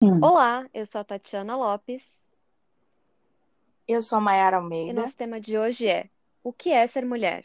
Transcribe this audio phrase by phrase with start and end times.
[0.00, 0.20] Hum.
[0.22, 2.30] Olá, eu sou a Tatiana Lopes
[3.86, 5.02] Eu sou a Mayara e Almeida.
[5.02, 6.08] nosso tema de hoje é:
[6.40, 7.44] O que é ser mulher?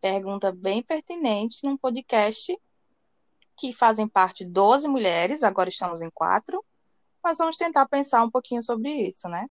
[0.00, 2.58] Pergunta bem pertinente num podcast
[3.54, 6.64] que fazem parte 12 mulheres, agora estamos em quatro,
[7.22, 9.46] mas vamos tentar pensar um pouquinho sobre isso, né?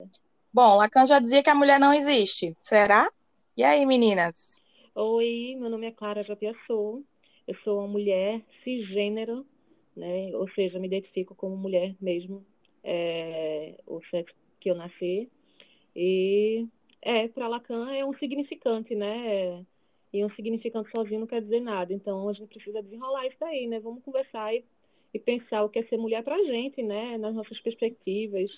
[0.53, 3.11] Bom, Lacan já dizia que a mulher não existe, será?
[3.57, 4.61] E aí, meninas?
[4.95, 7.05] Oi, meu nome é Clara Japiaçu.
[7.49, 9.45] Eu sou uma mulher cisgênero,
[9.97, 10.31] né?
[10.35, 12.45] Ou seja, me identifico como mulher mesmo,
[12.85, 15.29] é, o sexo que eu nasci.
[15.95, 16.67] E
[17.03, 19.65] é, para Lacan é um significante, né?
[20.13, 21.93] E um significante sozinho não quer dizer nada.
[21.93, 23.81] Então a gente precisa desenrolar isso daí, né?
[23.81, 24.65] Vamos conversar e,
[25.15, 27.17] e pensar o que é ser mulher pra gente, né?
[27.19, 28.51] Nas nossas perspectivas.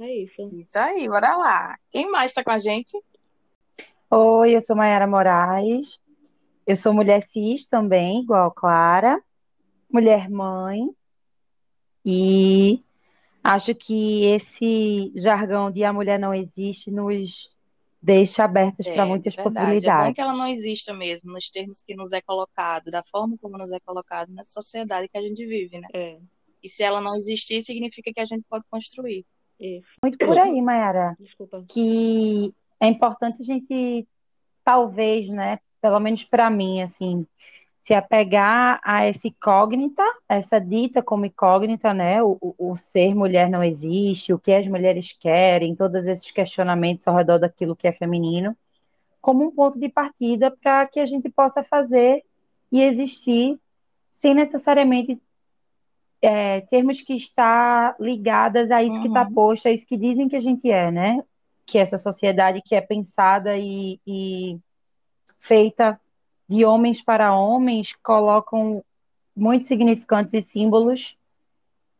[0.00, 0.48] É isso.
[0.48, 1.78] Isso aí, bora lá.
[1.90, 2.96] Quem mais está com a gente?
[4.10, 6.00] Oi, eu sou Mayara Moraes.
[6.66, 9.22] Eu sou mulher cis também, igual Clara,
[9.90, 10.88] mulher mãe,
[12.04, 12.82] e
[13.42, 17.50] acho que esse jargão de a mulher não existe nos
[18.00, 19.58] deixa abertos para É, muitas verdade.
[19.58, 20.14] É bom possibilidades.
[20.14, 23.72] que ela não exista mesmo, nos termos que nos é colocado, da forma como nos
[23.72, 25.88] é colocado nessa sociedade que a gente vive, né?
[25.92, 26.18] É,
[26.62, 29.24] E se ela não existir, significa que a gente pode construir.
[29.58, 29.86] isso.
[30.02, 31.64] Muito por aí, Mayara, Desculpa.
[31.68, 34.06] que é importante a gente,
[34.62, 37.26] talvez, né, pelo menos para mim, assim,
[37.80, 43.48] se apegar a essa incógnita, essa dita como incógnita, né, o, o, o ser mulher
[43.48, 47.92] não existe, o que as mulheres querem, todos esses questionamentos ao redor daquilo que é
[47.92, 48.56] feminino,
[49.20, 52.24] como um ponto de partida para que a gente possa fazer
[52.70, 53.58] e existir
[54.10, 55.20] sem necessariamente
[56.20, 59.34] é, termos que estar ligadas a isso que está Uhum.
[59.34, 61.22] posto, a isso que dizem que a gente é, né?
[61.64, 64.58] Que essa sociedade que é pensada e, e
[65.38, 66.00] feita
[66.48, 68.82] de homens para homens colocam
[69.36, 71.16] muitos significantes e símbolos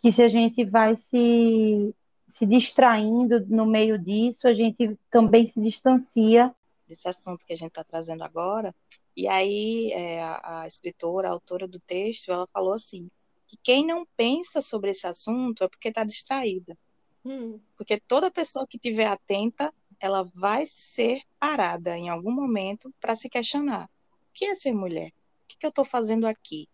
[0.02, 1.94] que se a gente vai se,
[2.27, 6.54] se distraindo no meio disso, a gente também se distancia
[6.86, 8.75] desse assunto que a gente está trazendo agora.
[9.16, 13.10] E aí, é, a, a escritora, a autora do texto, ela falou assim,
[13.47, 16.78] que quem não pensa sobre esse assunto é porque está distraída.
[17.25, 23.16] Hum, Porque toda pessoa que estiver atenta, ela vai ser parada em algum momento para
[23.16, 23.91] se questionar.
[24.38, 25.09] Que é ser mulher?
[25.09, 26.69] O que, que eu estou fazendo aqui?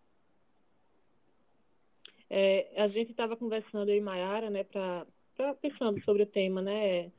[2.29, 5.05] é, a gente estava conversando, e Mayara, né, pra,
[5.35, 7.11] pra- pensando sobre o tema, né,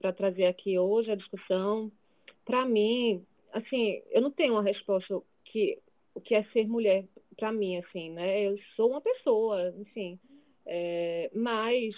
[0.00, 1.90] para trazer aqui hoje a discussão.
[2.44, 5.78] Para mim, assim, eu não tenho uma resposta que
[6.14, 7.04] o que é ser mulher
[7.36, 8.46] para mim, assim, né?
[8.46, 10.18] Eu sou uma pessoa, enfim,
[10.66, 11.94] é, mas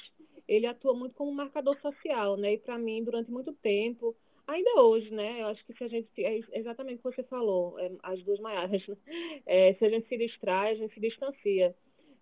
[0.47, 2.55] ele atua muito como marcador social, né?
[2.55, 4.15] E para mim, durante muito tempo,
[4.47, 5.43] ainda hoje, né?
[5.43, 8.41] Eu acho que se a gente é exatamente o que você falou, é, as duas
[8.41, 8.97] maiores, né?
[9.47, 11.75] É, se a gente se distrai, a gente se distancia.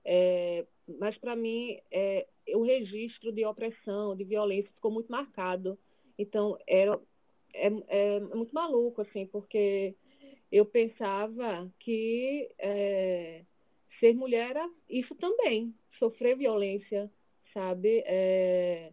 [0.04, 0.64] É,
[0.98, 5.78] mas para mim, é, o registro de opressão, de violência ficou muito marcado.
[6.18, 6.98] Então, era,
[7.54, 9.94] é, é muito maluco, assim, porque
[10.50, 13.42] eu pensava que é,
[13.98, 17.10] ser mulher era isso também, sofrer violência,
[17.54, 18.02] sabe?
[18.06, 18.92] É,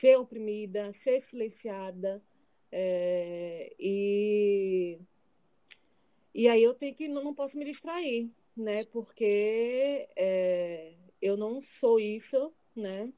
[0.00, 2.22] ser oprimida, ser silenciada.
[2.72, 4.98] É, e,
[6.34, 8.84] e aí eu tenho que, não, não posso me distrair, né?
[8.92, 13.12] Porque é, eu não sou isso, né?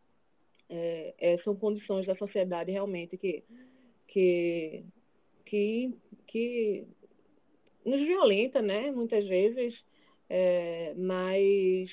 [0.68, 3.44] É, é, são condições da sociedade realmente que,
[4.08, 4.84] que,
[5.44, 5.94] que,
[6.26, 6.86] que
[7.84, 8.90] nos violenta, né?
[8.90, 9.74] Muitas vezes,
[10.30, 11.90] é, mas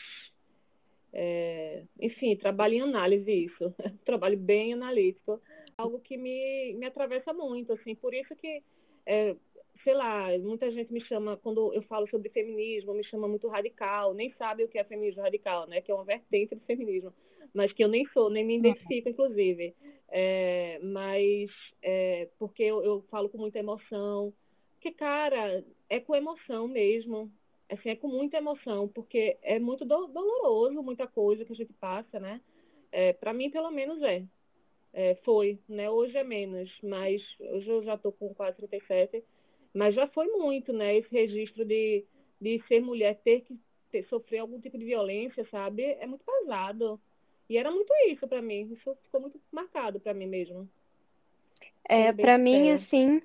[1.12, 3.74] é, enfim, trabalho em análise isso,
[4.06, 5.42] trabalho bem analítico,
[5.79, 8.62] algo que me, me atravessa muito, assim, por isso que,
[9.06, 9.35] é,
[9.84, 14.13] sei lá, muita gente me chama, quando eu falo sobre feminismo, me chama muito radical,
[14.13, 17.13] nem sabe o que é feminismo radical, né, que é uma vertente do feminismo,
[17.53, 19.73] mas que eu nem sou, nem me identifico, inclusive,
[20.09, 21.50] é, mas
[21.81, 24.34] é, porque eu, eu falo com muita emoção,
[24.79, 27.29] porque, cara, é com emoção mesmo,
[27.69, 31.74] assim, é com muita emoção, porque é muito do, doloroso muita coisa que a gente
[31.74, 32.42] passa, né?
[32.92, 34.24] É, para mim, pelo menos, é.
[34.94, 35.15] É.
[35.24, 35.89] Foi, né?
[35.89, 39.24] Hoje é menos, mas hoje eu já tô com quase 37,
[39.74, 40.97] mas já foi muito, né?
[40.97, 42.03] Esse registro de,
[42.39, 43.57] de ser mulher, ter que
[43.91, 45.83] ter, sofrer algum tipo de violência, sabe?
[45.83, 47.00] É muito pesado.
[47.50, 50.69] E era muito isso para mim, isso ficou muito marcado para mim mesmo.
[51.83, 53.21] É, para mim, assim,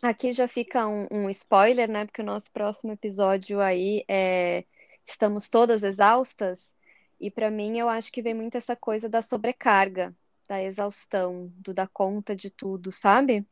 [0.00, 2.06] aqui já fica um, um spoiler, né?
[2.06, 4.64] Porque o nosso próximo episódio aí é
[5.06, 6.74] Estamos Todas Exaustas.
[7.20, 10.14] E para mim, eu acho que vem muito essa coisa da sobrecarga,
[10.48, 13.46] da exaustão, do dar conta de tudo, sabe?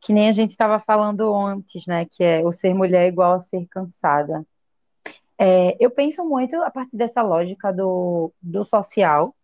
[0.00, 2.06] que nem a gente estava falando antes, né?
[2.06, 4.44] Que é o ser mulher igual a ser cansada.
[5.38, 9.34] É, eu penso muito a partir dessa lógica do, do social,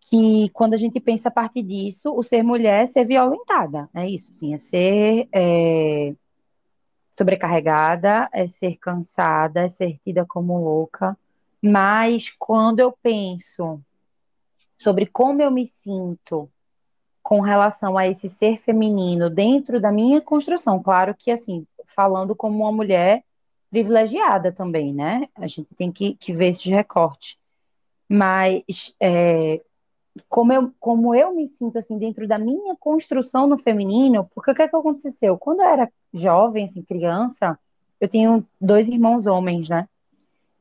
[0.00, 4.06] que quando a gente pensa a partir disso, o ser mulher é ser violentada, é
[4.06, 6.14] isso, sim, é ser é,
[7.16, 11.16] sobrecarregada, é ser cansada, é ser tida como louca.
[11.62, 13.80] Mas quando eu penso
[14.82, 16.50] sobre como eu me sinto
[17.22, 22.58] com relação a esse ser feminino dentro da minha construção, claro que assim, falando como
[22.58, 23.22] uma mulher
[23.70, 25.28] privilegiada também, né?
[25.36, 27.38] A gente tem que, que ver esse recorte.
[28.08, 29.62] Mas é,
[30.28, 34.54] como, eu, como eu me sinto assim dentro da minha construção no feminino, porque o
[34.54, 35.38] que, é que aconteceu?
[35.38, 37.58] Quando eu era jovem, assim, criança,
[38.00, 39.88] eu tenho dois irmãos homens, né?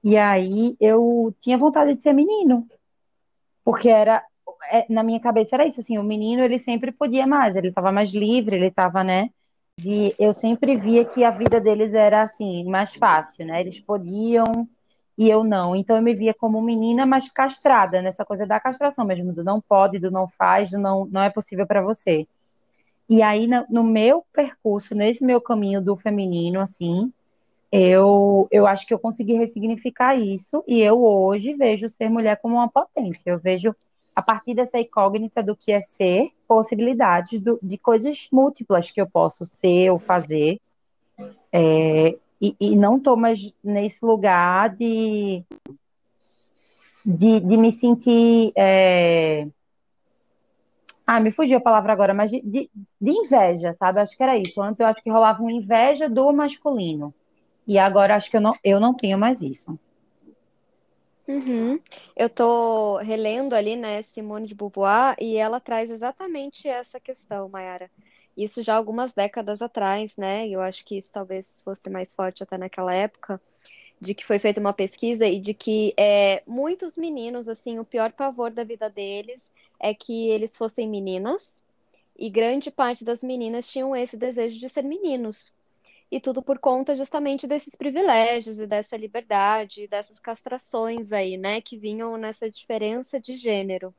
[0.03, 2.67] E aí eu tinha vontade de ser menino.
[3.63, 4.23] Porque era
[4.71, 7.91] é, na minha cabeça era isso, assim, o menino ele sempre podia mais, ele estava
[7.91, 9.29] mais livre, ele estava, né?
[9.83, 13.61] E eu sempre via que a vida deles era assim, mais fácil, né?
[13.61, 14.67] Eles podiam
[15.17, 15.75] e eu não.
[15.75, 19.59] Então eu me via como menina, mas castrada, nessa coisa da castração mesmo, do não
[19.61, 22.27] pode, do não faz, do não, não é possível para você.
[23.09, 27.11] E aí, no meu percurso, nesse meu caminho do feminino, assim,
[27.71, 32.55] eu, eu acho que eu consegui ressignificar isso e eu hoje vejo ser mulher como
[32.55, 33.29] uma potência.
[33.29, 33.73] Eu vejo,
[34.13, 39.09] a partir dessa incógnita do que é ser, possibilidades do, de coisas múltiplas que eu
[39.09, 40.59] posso ser ou fazer.
[41.53, 45.41] É, e, e não estou mais nesse lugar de,
[47.05, 48.51] de, de me sentir.
[48.53, 49.47] É,
[51.07, 52.69] ah, me fugiu a palavra agora, mas de, de,
[52.99, 54.01] de, inveja, sabe?
[54.01, 54.61] Acho que era isso.
[54.61, 57.13] Antes eu acho que rolava uma inveja do masculino.
[57.67, 59.77] E agora acho que eu não, eu não tenho mais isso.
[61.27, 61.79] Uhum.
[62.15, 67.89] Eu tô relendo ali, né, Simone de Beauvoir, e ela traz exatamente essa questão, Mayara.
[68.35, 70.47] Isso já algumas décadas atrás, né?
[70.47, 73.39] Eu acho que isso talvez fosse mais forte até naquela época,
[73.99, 78.11] de que foi feita uma pesquisa e de que é, muitos meninos, assim, o pior
[78.11, 79.49] pavor da vida deles
[79.79, 81.61] é que eles fossem meninas,
[82.17, 85.53] e grande parte das meninas tinham esse desejo de ser meninos.
[86.11, 91.77] E tudo por conta justamente desses privilégios e dessa liberdade, dessas castrações aí, né, que
[91.77, 93.95] vinham nessa diferença de gênero.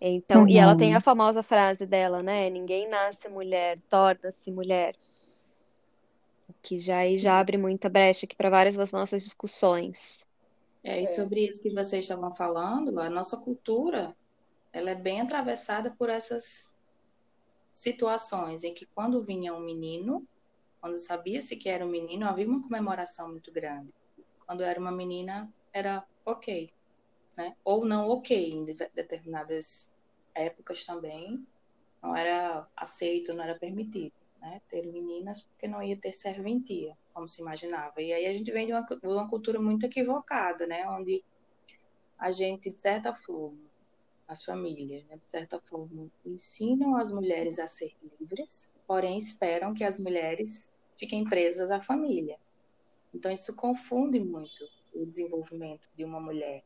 [0.00, 0.48] Então, uhum.
[0.48, 1.02] e ela tem a uhum.
[1.02, 2.48] famosa frase dela, né?
[2.48, 4.94] Ninguém nasce mulher, torna-se mulher.
[6.62, 10.26] Que já, aí já abre muita brecha aqui para várias das nossas discussões.
[10.82, 14.16] É, e sobre isso que vocês estavam falando, a nossa cultura
[14.72, 16.72] ela é bem atravessada por essas
[17.72, 20.26] situações em que quando vinha um menino,
[20.86, 23.92] quando sabia-se que era um menino, havia uma comemoração muito grande.
[24.46, 26.70] Quando era uma menina, era ok,
[27.36, 27.56] né?
[27.64, 29.92] Ou não ok em determinadas
[30.32, 31.44] épocas também.
[32.00, 34.60] Não era aceito, não era permitido, né?
[34.70, 38.00] Ter meninas porque não ia ter serventia, como se imaginava.
[38.00, 40.88] E aí a gente vem de uma, de uma cultura muito equivocada, né?
[40.88, 41.24] Onde
[42.16, 43.58] a gente, de certa forma,
[44.28, 49.82] as famílias, né, de certa forma, ensinam as mulheres a ser livres, porém esperam que
[49.82, 52.38] as mulheres fiquem presas à família.
[53.14, 56.62] Então, isso confunde muito o desenvolvimento de uma mulher.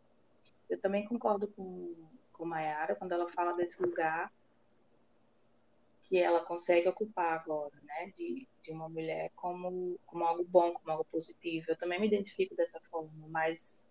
[0.69, 1.94] Eu também concordo com,
[2.32, 4.32] com Mayara quando ela fala desse lugar
[6.03, 10.91] que ela consegue ocupar agora, né, de, de uma mulher como, como algo bom, como
[10.91, 11.67] algo positivo.
[11.69, 13.82] Eu também me identifico dessa forma, mas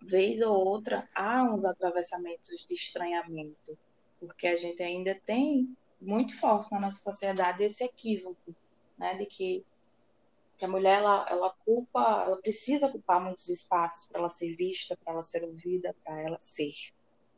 [0.00, 3.76] vez ou outra, há uns atravessamentos de estranhamento,
[4.20, 8.54] porque a gente ainda tem muito forte na nossa sociedade esse equívoco,
[8.98, 9.64] né, de que,
[10.56, 14.96] que a mulher ela, ela culpa, ela precisa ocupar muitos espaços para ela ser vista,
[15.02, 16.72] para ela ser ouvida, para ela ser,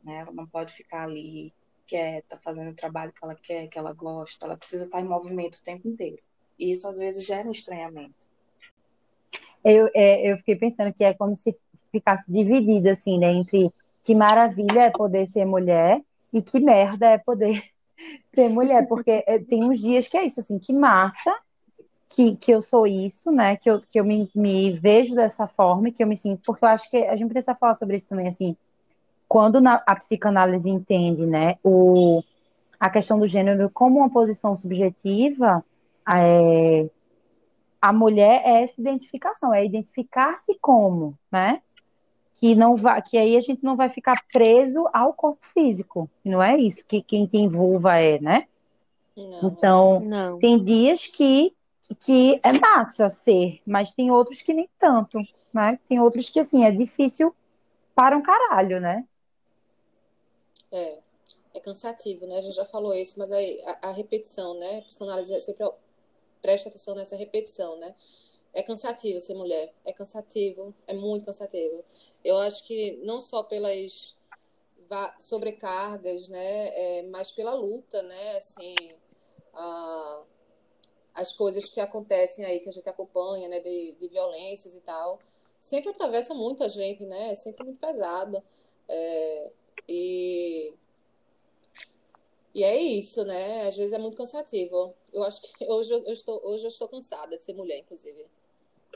[0.04, 0.20] né?
[0.20, 1.52] Ela não pode ficar ali
[1.86, 5.56] quieta, fazendo o trabalho que ela quer, que ela gosta, ela precisa estar em movimento
[5.56, 6.18] o tempo inteiro.
[6.58, 8.28] E isso às vezes gera um estranhamento.
[9.64, 11.56] Eu, é, eu fiquei pensando que é como se
[11.90, 13.72] ficasse dividida, assim, né, entre
[14.02, 17.64] que maravilha é poder ser mulher e que merda é poder
[18.34, 21.34] ser mulher, porque é, tem uns dias que é isso, assim, que massa
[22.08, 25.90] que, que eu sou isso, né, que eu, que eu me, me vejo dessa forma,
[25.90, 28.28] que eu me sinto, porque eu acho que a gente precisa falar sobre isso também,
[28.28, 28.56] assim,
[29.28, 32.22] quando na, a psicanálise entende, né, o,
[32.80, 35.64] a questão do gênero como uma posição subjetiva,
[36.10, 36.88] é,
[37.80, 41.60] a mulher é essa identificação, é identificar-se como, né?
[42.40, 46.08] que não vai, que aí a gente não vai ficar preso ao corpo físico.
[46.24, 48.46] Não é isso que quem tem vulva é, né?
[49.16, 50.38] Não, então, não.
[50.38, 51.52] tem dias que
[52.00, 55.18] que é massa ser, mas tem outros que nem tanto,
[55.52, 55.78] né?
[55.86, 57.34] Tem outros que assim é difícil
[57.94, 59.06] para um caralho, né?
[60.70, 60.98] É,
[61.54, 62.38] é cansativo, né?
[62.38, 64.78] A gente já falou isso, mas aí a, a repetição, né?
[64.78, 65.66] A psicanálise sempre
[66.42, 67.94] presta atenção nessa repetição, né?
[68.52, 69.72] é cansativo ser mulher.
[69.84, 71.84] É cansativo, é muito cansativo.
[72.24, 74.16] Eu acho que não só pelas
[75.20, 78.74] sobrecargas, né, é, mas pela luta, né, assim,
[79.52, 80.22] a,
[81.18, 85.18] as coisas que acontecem aí, que a gente acompanha, né, de, de violências e tal,
[85.58, 88.42] sempre atravessa muito a gente, né, é sempre muito pesado.
[88.88, 89.52] É,
[89.88, 90.72] e
[92.54, 93.68] e é isso, né?
[93.68, 94.94] Às vezes é muito cansativo.
[95.12, 98.26] Eu acho que hoje eu estou, hoje eu estou cansada de ser mulher, inclusive.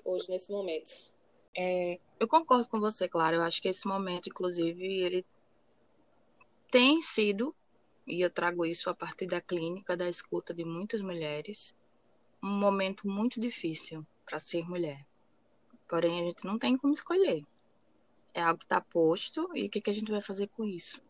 [0.04, 1.10] Hoje, nesse momento.
[1.56, 3.36] É, eu concordo com você, claro.
[3.36, 5.24] Eu acho que esse momento, inclusive, ele
[6.70, 7.54] tem sido,
[8.06, 11.74] e eu trago isso a partir da clínica, da escuta de muitas mulheres,
[12.42, 15.06] um momento muito difícil para ser mulher.
[15.88, 17.44] Porém, a gente não tem como escolher.
[18.34, 21.02] É algo que está posto e o que, que a gente vai fazer com isso?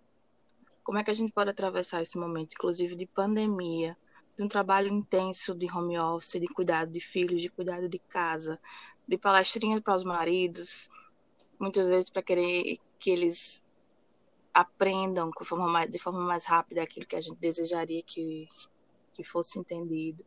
[0.82, 3.96] Como é que a gente pode atravessar esse momento, inclusive de pandemia,
[4.36, 8.58] de um trabalho intenso de home office, de cuidado de filhos, de cuidado de casa,
[9.06, 10.90] de palestrinha para os maridos,
[11.58, 13.62] muitas vezes para querer que eles
[14.52, 18.48] aprendam de forma, mais, rápida aquilo que a gente desejaria que,
[19.12, 20.24] que fosse entendido.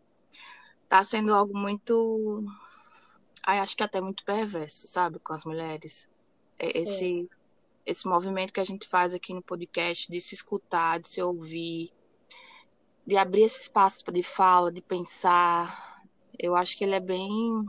[0.86, 2.44] Está sendo algo muito.
[3.46, 6.10] Ai, acho que até muito perverso, sabe, com as mulheres.
[6.58, 7.30] É, esse
[7.86, 11.94] esse movimento que a gente faz aqui no podcast de se escutar, de se ouvir,
[13.06, 16.04] de abrir esse espaço de fala, de pensar,
[16.39, 17.63] eu acho que ele é bem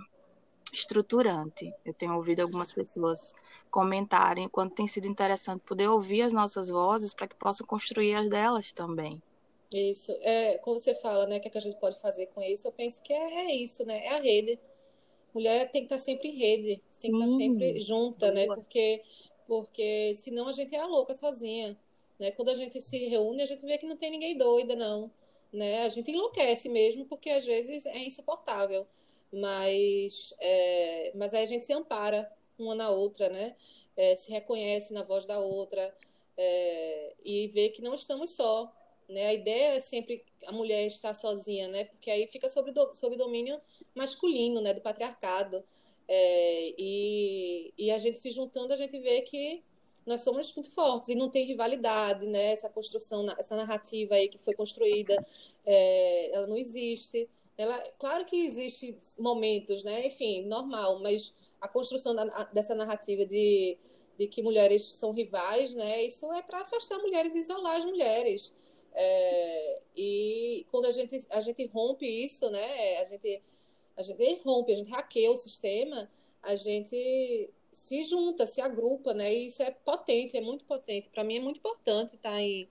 [0.73, 1.71] estruturante.
[1.85, 3.35] Eu tenho ouvido algumas pessoas
[3.71, 8.31] comentarem quanto tem sido interessante poder ouvir as nossas vozes para que possam construir as
[8.31, 9.23] delas também.
[9.75, 10.13] Isso.
[10.21, 12.67] É, quando você fala, né, o que, é que a gente pode fazer com isso,
[12.67, 14.05] eu penso que é, é isso, né?
[14.07, 14.59] É a rede.
[15.35, 18.47] Mulher tem que estar sempre em rede, tem Sim, que estar sempre junta, né?
[18.47, 18.57] boa.
[18.57, 18.63] né?
[18.63, 19.03] Porque
[19.47, 21.79] porque senão a gente é a louca sozinha,
[22.19, 22.31] né?
[22.33, 25.11] Quando a gente se reúne, a gente vê que não tem ninguém doida, não,
[25.53, 25.85] né?
[25.85, 28.87] A gente enlouquece mesmo, porque às vezes é insuportável,
[29.33, 33.55] mas, é, mas aí a gente se ampara uma na outra, né?
[33.97, 35.95] É, se reconhece na voz da outra
[36.37, 38.73] é, e vê que não estamos só,
[39.09, 39.29] né?
[39.29, 41.85] A ideia é sempre a mulher estar sozinha, né?
[41.85, 43.61] Porque aí fica sob, do, sob domínio
[43.95, 44.75] masculino, né?
[44.75, 45.63] Do patriarcado.
[46.09, 49.63] É, e, e a gente se juntando, a gente vê que
[50.07, 52.53] nós somos muito fortes e não tem rivalidade, né?
[52.53, 55.15] Essa construção, essa narrativa aí que foi construída,
[55.65, 57.29] é, ela não existe.
[57.59, 60.07] Ela, claro que existe momentos, né?
[60.07, 63.77] Enfim, normal, mas a construção da, dessa narrativa de,
[64.17, 66.05] de que mulheres são rivais, né?
[66.05, 68.55] Isso é para afastar mulheres, isolar as mulheres.
[68.99, 72.97] É, e quando a gente a gente rompe isso, né?
[72.99, 73.43] A gente
[73.95, 76.11] a gente rompe, a gente hackeia o sistema,
[76.43, 79.35] a gente se junta, se agrupa, né?
[79.35, 81.11] E isso é potente, é muito potente.
[81.11, 82.69] Para mim é muito importante estar aí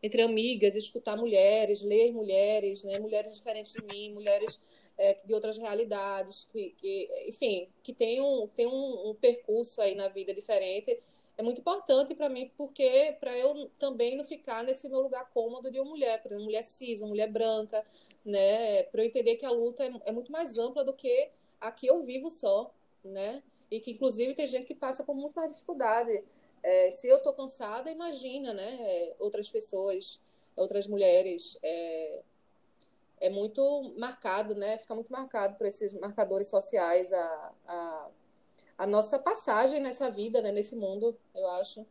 [0.00, 2.98] entre amigas, escutar mulheres, ler mulheres, né?
[3.00, 4.60] Mulheres diferentes de mim, mulheres
[4.96, 9.94] é, de outras realidades, que, que, enfim, que tem, um, tem um, um percurso aí
[9.96, 11.00] na vida diferente.
[11.36, 15.70] É muito importante para mim, porque para eu também não ficar nesse meu lugar cômodo
[15.70, 17.84] de uma mulher, por exemplo, mulher cis, uma mulher branca,
[18.24, 18.84] né?
[18.84, 21.86] Para eu entender que a luta é, é, muito mais ampla do que a que
[21.86, 22.72] eu vivo só,
[23.04, 23.42] né?
[23.70, 26.22] E que inclusive tem gente que passa por muito mais dificuldade.
[26.62, 28.78] É, se eu estou cansada, imagina, né?
[28.80, 30.20] É, outras pessoas,
[30.56, 31.58] outras mulheres.
[31.62, 32.22] É,
[33.20, 34.78] é muito marcado, né?
[34.78, 38.10] Fica muito marcado por esses marcadores sociais a, a,
[38.76, 40.52] a nossa passagem nessa vida, né?
[40.52, 41.86] Nesse mundo, eu acho.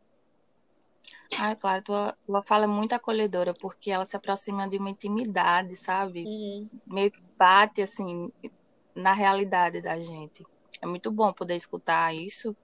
[1.36, 5.76] Ah, claro, tua, tua fala é muito acolhedora, porque ela se aproxima de uma intimidade,
[5.76, 6.24] sabe?
[6.24, 6.68] Uhum.
[6.86, 8.32] Meio que bate, assim,
[8.94, 10.44] na realidade da gente.
[10.80, 12.56] É muito bom poder escutar isso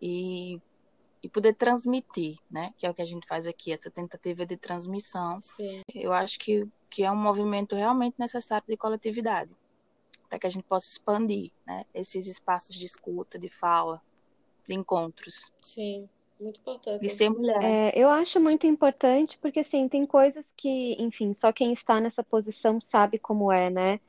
[0.00, 0.60] e,
[1.22, 2.72] e poder transmitir, né?
[2.76, 5.40] Que é o que a gente faz aqui, essa tentativa de transmissão.
[5.40, 5.82] Sim.
[5.94, 9.50] Eu acho que, que é um movimento realmente necessário de coletividade,
[10.34, 11.84] para que a gente possa expandir, né?
[11.94, 14.02] Esses espaços de escuta, de fala,
[14.66, 15.52] de encontros.
[15.60, 16.08] Sim.
[16.40, 17.00] Muito importante.
[17.00, 17.62] De ser mulher.
[17.62, 22.24] É, eu acho muito importante porque, assim, tem coisas que, enfim, só quem está nessa
[22.24, 24.00] posição sabe como é, né?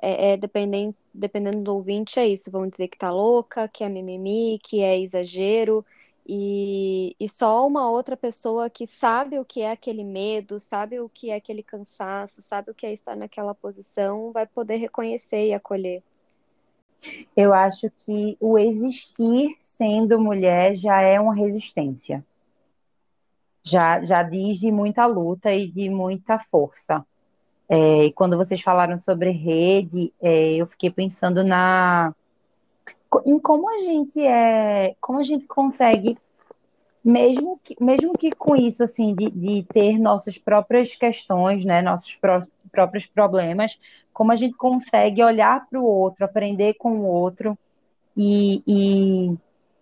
[0.00, 2.50] É, é dependendo, dependendo do ouvinte, é isso.
[2.50, 5.84] Vão dizer que tá louca, que é mimimi, que é exagero.
[6.26, 11.08] E, e só uma outra pessoa que sabe o que é aquele medo, sabe o
[11.08, 15.54] que é aquele cansaço, sabe o que é estar naquela posição, vai poder reconhecer e
[15.54, 16.02] acolher.
[17.36, 22.24] Eu acho que o existir sendo mulher já é uma resistência.
[23.62, 27.04] Já, já diz de muita luta e de muita força.
[27.68, 32.14] É, e quando vocês falaram sobre rede, é, eu fiquei pensando na
[33.24, 36.18] em como a gente é, como a gente consegue,
[37.04, 42.14] mesmo que, mesmo que com isso assim de, de ter nossas próprias questões, né, nossos
[42.14, 42.42] pró
[42.72, 43.78] próprios problemas,
[44.12, 47.56] como a gente consegue olhar para o outro, aprender com o outro
[48.16, 49.36] e, e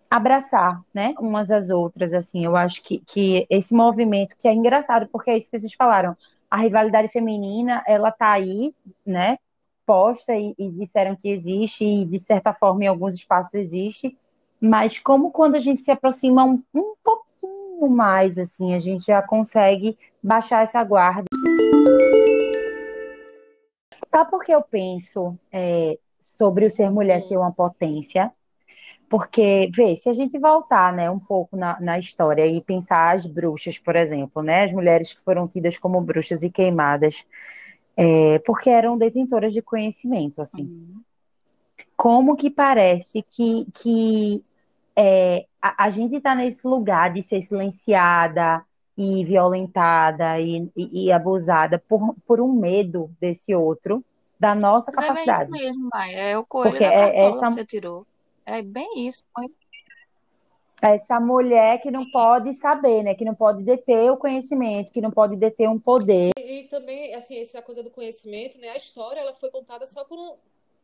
[0.09, 5.07] abraçar, né, umas às outras, assim, eu acho que, que esse movimento, que é engraçado,
[5.11, 6.15] porque é isso que vocês falaram,
[6.51, 9.39] a rivalidade feminina, ela tá aí, né,
[9.85, 14.17] posta e, e disseram que existe, e de certa forma em alguns espaços existe,
[14.59, 19.21] mas como quando a gente se aproxima um, um pouquinho mais, assim, a gente já
[19.21, 21.25] consegue baixar essa guarda.
[24.09, 28.31] Sabe por que eu penso é, sobre o ser mulher ser uma potência?
[29.09, 33.25] Porque, vê, se a gente voltar né, um pouco na, na, história e pensar as
[33.25, 37.25] bruxas, por exemplo, né, as mulheres que foram tidas como bruxas e queimadas,
[37.95, 40.63] é, porque eram detentoras de conhecimento, assim.
[40.63, 41.01] Uhum.
[41.95, 44.43] Como que parece que, que
[44.95, 48.63] é, a, a, gente está nesse lugar de ser silenciada
[48.97, 54.03] e violentada e, e, e, abusada por, por um medo desse outro,
[54.39, 55.41] da nossa capacidade.
[55.41, 56.17] É isso mesmo, Maia.
[56.17, 57.39] É o coelho porque da é essa...
[57.39, 58.05] que você tirou.
[58.45, 59.23] É bem isso.
[60.85, 63.15] Essa mulher que não pode saber, né?
[63.15, 66.31] Que não pode deter o conhecimento, que não pode deter um poder.
[66.37, 68.67] E, e também, assim, essa coisa do conhecimento, né?
[68.69, 70.35] A história, ela foi contada só por um,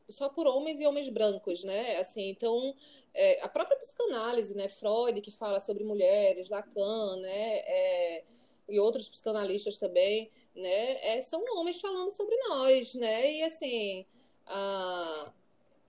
[0.08, 1.98] só por homens e homens brancos, né?
[1.98, 2.74] Assim, então,
[3.14, 4.70] é, a própria psicanálise, né?
[4.70, 7.58] Freud, que fala sobre mulheres, Lacan, né?
[7.66, 8.24] É,
[8.70, 11.18] e outros psicanalistas também, né?
[11.18, 13.34] É, são homens falando sobre nós, né?
[13.34, 14.06] E, assim,
[14.48, 15.34] a,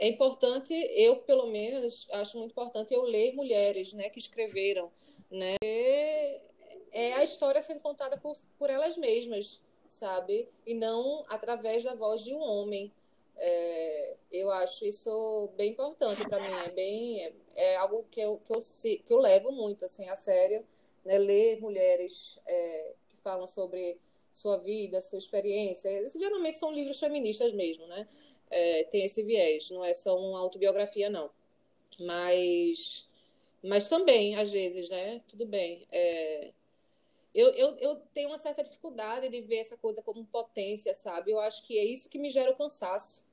[0.01, 4.91] é importante, eu pelo menos acho muito importante eu ler mulheres, né, que escreveram,
[5.31, 5.57] né,
[6.91, 12.25] é a história sendo contada por, por elas mesmas, sabe, e não através da voz
[12.25, 12.91] de um homem.
[13.37, 18.39] É, eu acho isso bem importante para mim, é bem é, é, algo que eu,
[18.39, 20.67] que eu que eu levo muito assim a sério,
[21.05, 23.99] né, ler mulheres é, que falam sobre
[24.33, 25.91] sua vida, sua experiência.
[26.19, 28.09] Geralmente são livros feministas mesmo, né?
[28.51, 31.31] É, tem esse viés, não é só uma autobiografia, não.
[31.99, 33.09] Mas,
[33.63, 35.21] mas também, às vezes, né?
[35.29, 35.87] Tudo bem.
[35.91, 36.53] É,
[37.35, 41.31] eu, eu, eu tenho uma certa dificuldade de ver essa coisa como potência, sabe?
[41.31, 43.25] Eu acho que é isso que me gera o cansaço.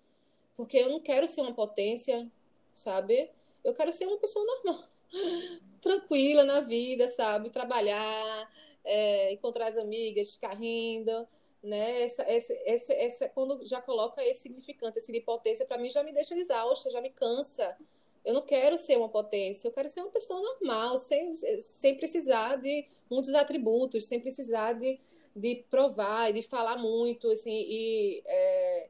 [0.55, 2.29] Porque eu não quero ser uma potência,
[2.73, 3.29] sabe?
[3.63, 4.87] Eu quero ser uma pessoa normal,
[5.81, 7.49] tranquila na vida, sabe?
[7.49, 8.51] Trabalhar,
[8.83, 11.27] é, encontrar as amigas, ficar rindo
[11.67, 12.03] né?
[12.03, 16.03] Essa, essa, essa, essa, quando já coloca esse significante, esse de potência, para mim já
[16.03, 17.77] me deixa exausta, já me cansa.
[18.25, 22.57] Eu não quero ser uma potência, eu quero ser uma pessoa normal, sem, sem precisar
[22.57, 24.99] de muitos atributos, sem precisar de,
[25.35, 28.89] de provar, de falar muito, assim, e é,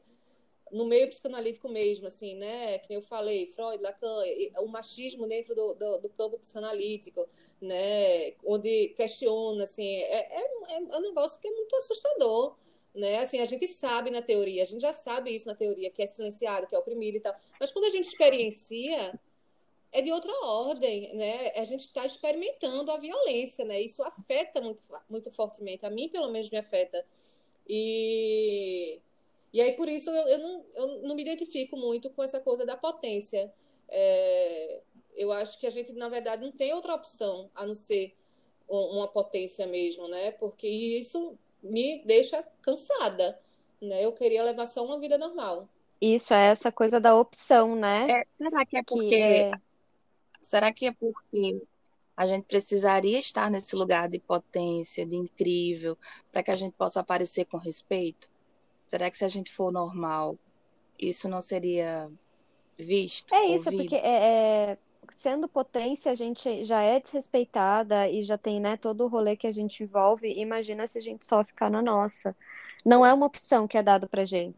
[0.72, 2.80] no meio psicanalítico mesmo, assim, né?
[2.80, 4.22] Que eu falei, Freud, Lacan,
[4.60, 7.28] o machismo dentro do, do, do campo psicanalítico,
[7.62, 8.34] né?
[8.44, 12.56] Onde questiona, assim, é, é, é um negócio que é muito assustador,
[12.98, 13.20] né?
[13.20, 16.08] Assim, a gente sabe na teoria, a gente já sabe isso na teoria, que é
[16.08, 17.36] silenciado, que é oprimido e tal.
[17.60, 19.18] Mas quando a gente experiencia,
[19.92, 21.52] é de outra ordem, né?
[21.56, 23.80] A gente está experimentando a violência, né?
[23.82, 25.86] Isso afeta muito, muito fortemente.
[25.86, 27.06] A mim, pelo menos, me afeta.
[27.68, 29.00] E,
[29.54, 32.66] e aí, por isso, eu, eu, não, eu não me identifico muito com essa coisa
[32.66, 33.54] da potência.
[33.88, 34.82] É,
[35.16, 38.16] eu acho que a gente, na verdade, não tem outra opção a não ser
[38.68, 40.32] uma potência mesmo, né?
[40.32, 43.39] Porque isso me deixa cansada,
[43.82, 44.04] né?
[44.04, 45.67] Eu queria levar só uma vida normal.
[46.00, 48.22] Isso é essa coisa da opção, né?
[48.22, 49.52] É, será que é porque que é...
[50.39, 51.62] será que é porque
[52.15, 55.98] a gente precisaria estar nesse lugar de potência, de incrível,
[56.32, 58.30] para que a gente possa aparecer com respeito?
[58.86, 60.38] Será que se a gente for normal,
[61.00, 62.10] isso não seria
[62.78, 63.34] visto?
[63.34, 63.84] É isso, ouvido?
[63.84, 64.78] porque é, é
[65.17, 69.47] sendo potência, a gente já é desrespeitada e já tem, né, todo o rolê que
[69.47, 70.32] a gente envolve.
[70.39, 72.36] Imagina se a gente só ficar na nossa.
[72.86, 74.56] Não é uma opção que é dada pra gente.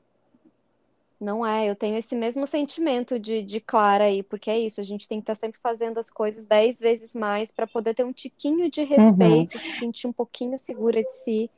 [1.19, 4.83] Não é, eu tenho esse mesmo sentimento de, de Clara aí, porque é isso, a
[4.83, 8.05] gente tem que estar tá sempre fazendo as coisas dez vezes mais para poder ter
[8.05, 9.59] um tiquinho de respeito, uhum.
[9.59, 11.51] se sentir um pouquinho segura de si,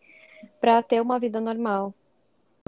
[0.60, 1.94] para ter uma vida normal.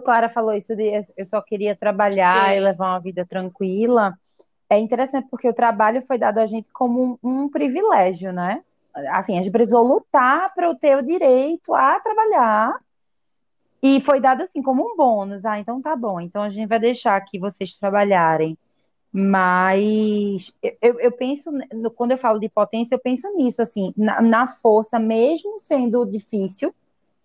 [0.04, 2.58] Clara falou isso de eu só queria trabalhar Sim.
[2.58, 4.18] e levar uma vida tranquila
[4.74, 8.64] é interessante porque o trabalho foi dado a gente como um, um privilégio, né?
[9.12, 12.80] Assim, a gente precisou lutar para ter o direito a trabalhar
[13.82, 15.46] e foi dado assim como um bônus.
[15.46, 16.22] Ah, então tá bom.
[16.22, 18.58] Então a gente vai deixar aqui vocês trabalharem.
[19.12, 21.52] Mas eu, eu penso,
[21.96, 26.74] quando eu falo de potência, eu penso nisso, assim, na, na força, mesmo sendo difícil,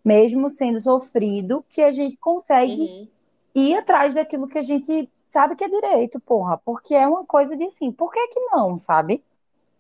[0.04, 3.08] mesmo sendo sofrido, que a gente consegue uhum.
[3.54, 7.56] ir atrás daquilo que a gente sabe que é direito, porra, porque é uma coisa
[7.56, 9.22] de assim, por que que não, sabe?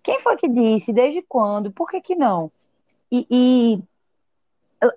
[0.02, 0.92] Quem foi que disse?
[0.92, 1.72] Desde quando?
[1.72, 2.50] Por que que não?
[3.10, 3.82] E, e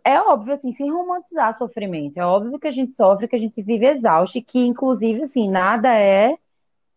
[0.04, 2.18] é óbvio, assim, sem romantizar sofrimento.
[2.18, 5.50] É óbvio que a gente sofre, que a gente vive exausto, e que, inclusive, assim,
[5.50, 6.38] nada é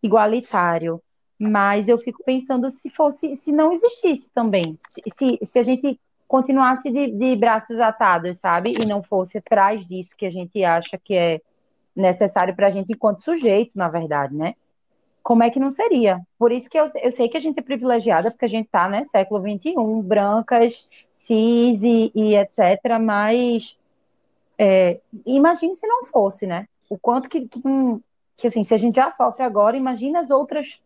[0.03, 1.01] igualitário.
[1.39, 4.79] Mas eu fico pensando se fosse, se não existisse também.
[4.89, 8.75] Se, se, se a gente continuasse de, de braços atados, sabe?
[8.75, 11.41] E não fosse atrás disso que a gente acha que é
[11.95, 14.55] necessário para a gente enquanto sujeito, na verdade, né?
[15.23, 16.21] Como é que não seria?
[16.39, 18.89] Por isso que eu, eu sei que a gente é privilegiada, porque a gente está,
[18.89, 22.99] né, século XXI, brancas, cis e, e etc.
[23.01, 23.77] Mas
[24.59, 26.69] é, imagine se não fosse, né?
[26.89, 27.61] O quanto que, que,
[28.37, 30.79] que, assim, se a gente já sofre agora, imagina as outras,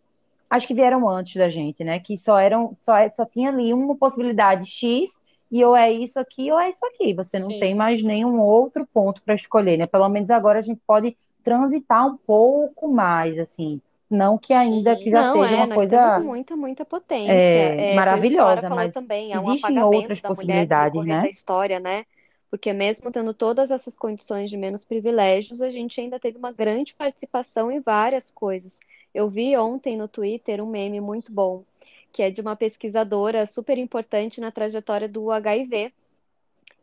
[0.48, 1.98] as que vieram antes da gente, né?
[1.98, 5.17] Que só eram, só, só tinha ali uma possibilidade X
[5.50, 7.14] e ou é isso aqui ou é isso aqui.
[7.14, 7.60] Você não Sim.
[7.60, 9.86] tem mais nenhum outro ponto para escolher, né?
[9.86, 13.80] Pelo menos agora a gente pode transitar um pouco mais, assim.
[14.10, 17.30] Não que ainda que já não, seja é, uma coisa temos muita, muita potência.
[17.32, 21.20] é, maravilhosa, mas também, é um existem outras da mulher no possibilidades, né?
[21.22, 22.06] da história, né?
[22.50, 26.94] Porque mesmo tendo todas essas condições de menos privilégios, a gente ainda teve uma grande
[26.94, 28.78] participação em várias coisas.
[29.14, 31.64] Eu vi ontem no Twitter um meme muito bom,
[32.12, 35.92] que é de uma pesquisadora super importante na trajetória do HIV,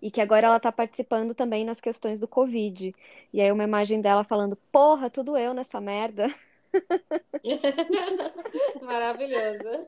[0.02, 2.94] e que agora ela está participando também nas questões do Covid.
[3.34, 6.34] E aí uma imagem dela falando, porra, tudo eu nessa merda.
[8.82, 9.88] Maravilhoso.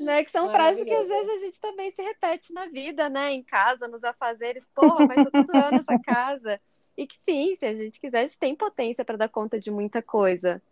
[0.00, 0.24] Né?
[0.24, 3.32] Que são frases que às vezes a gente também se repete na vida, né?
[3.32, 6.60] Em casa, nos afazeres, porra, mas tudo eu nessa casa.
[6.96, 9.70] E que sim, se a gente quiser, a gente tem potência para dar conta de
[9.70, 10.62] muita coisa.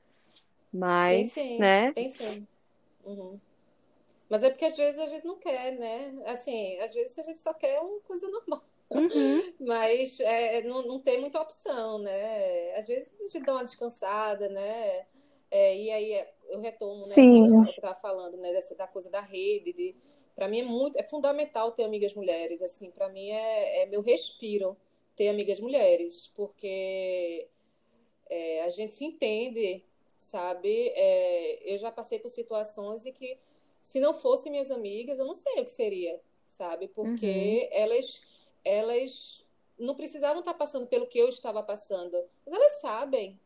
[0.72, 1.92] Mas, tem sim, né?
[1.92, 2.46] Tem sim.
[3.04, 3.38] Uhum.
[4.28, 6.22] Mas é porque às vezes a gente não quer, né?
[6.26, 8.64] Assim, às vezes a gente só quer uma coisa normal.
[8.90, 9.54] Uhum.
[9.60, 12.74] Mas é, não, não tem muita opção, né?
[12.76, 15.06] Às vezes a gente dá uma descansada, né?
[15.50, 17.04] É, e aí eu retomo, né?
[17.04, 17.48] Sim.
[17.48, 18.52] Que eu estava falando, né?
[18.52, 19.96] Dessa, da coisa da rede, de,
[20.34, 24.00] para mim é muito, é fundamental ter amigas mulheres, assim, para mim é, é, meu
[24.00, 24.76] respiro
[25.14, 27.48] ter amigas mulheres, porque
[28.28, 29.84] é, a gente se entende,
[30.16, 30.88] sabe?
[30.88, 33.38] É, eu já passei por situações em que
[33.84, 36.88] se não fossem minhas amigas, eu não sei o que seria, sabe?
[36.88, 37.78] Porque Uhum.
[37.78, 38.22] elas,
[38.64, 39.44] elas
[39.78, 42.16] não precisavam estar passando pelo que eu estava passando,
[42.46, 43.38] mas elas sabem,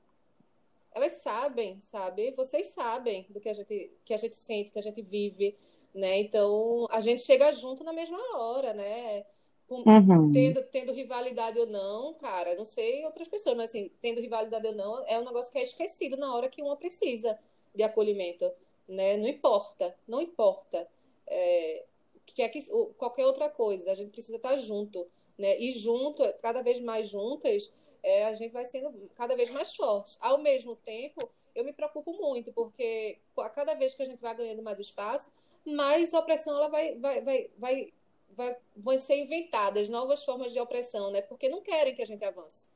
[0.93, 2.31] elas sabem, sabe?
[2.37, 5.57] Vocês sabem do que a gente, que a gente sente, que a gente vive,
[5.93, 6.21] né?
[6.21, 9.27] Então, a gente chega junto na mesma hora, né?
[9.67, 10.33] Com- Uhum.
[10.33, 14.73] Tendo, tendo rivalidade ou não, cara, não sei outras pessoas, mas assim, tendo rivalidade ou
[14.73, 17.37] não, é um negócio que é esquecido na hora que uma precisa
[17.75, 18.49] de acolhimento,
[18.89, 19.17] né?
[19.17, 20.89] Não importa, não importa.
[21.27, 21.85] É,
[22.25, 22.63] que
[22.97, 25.59] qualquer outra coisa, a gente precisa estar junto, né?
[25.59, 27.73] E junto, cada vez mais juntas,
[28.03, 30.17] é, a gente vai sendo cada vez mais forte.
[30.21, 34.35] Ao mesmo tempo, eu me preocupo muito, porque a cada vez que a gente vai
[34.35, 35.31] ganhando mais espaço,
[35.65, 37.93] mais opressão ela vai, vai, vai, vai,
[38.31, 41.23] vai, vão ser inventadas novas formas de opressão, né?
[41.23, 42.69] Porque não querem que a gente avance.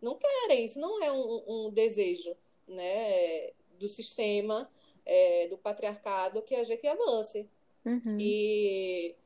[0.00, 3.50] Não querem, isso não é um, um desejo, né?
[3.78, 4.70] Do sistema,
[5.08, 7.48] é, do patriarcado, que a gente avance.
[7.84, 8.16] Uhum.
[8.20, 9.16] E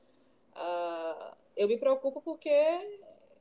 [0.55, 2.51] ah, eu me preocupo porque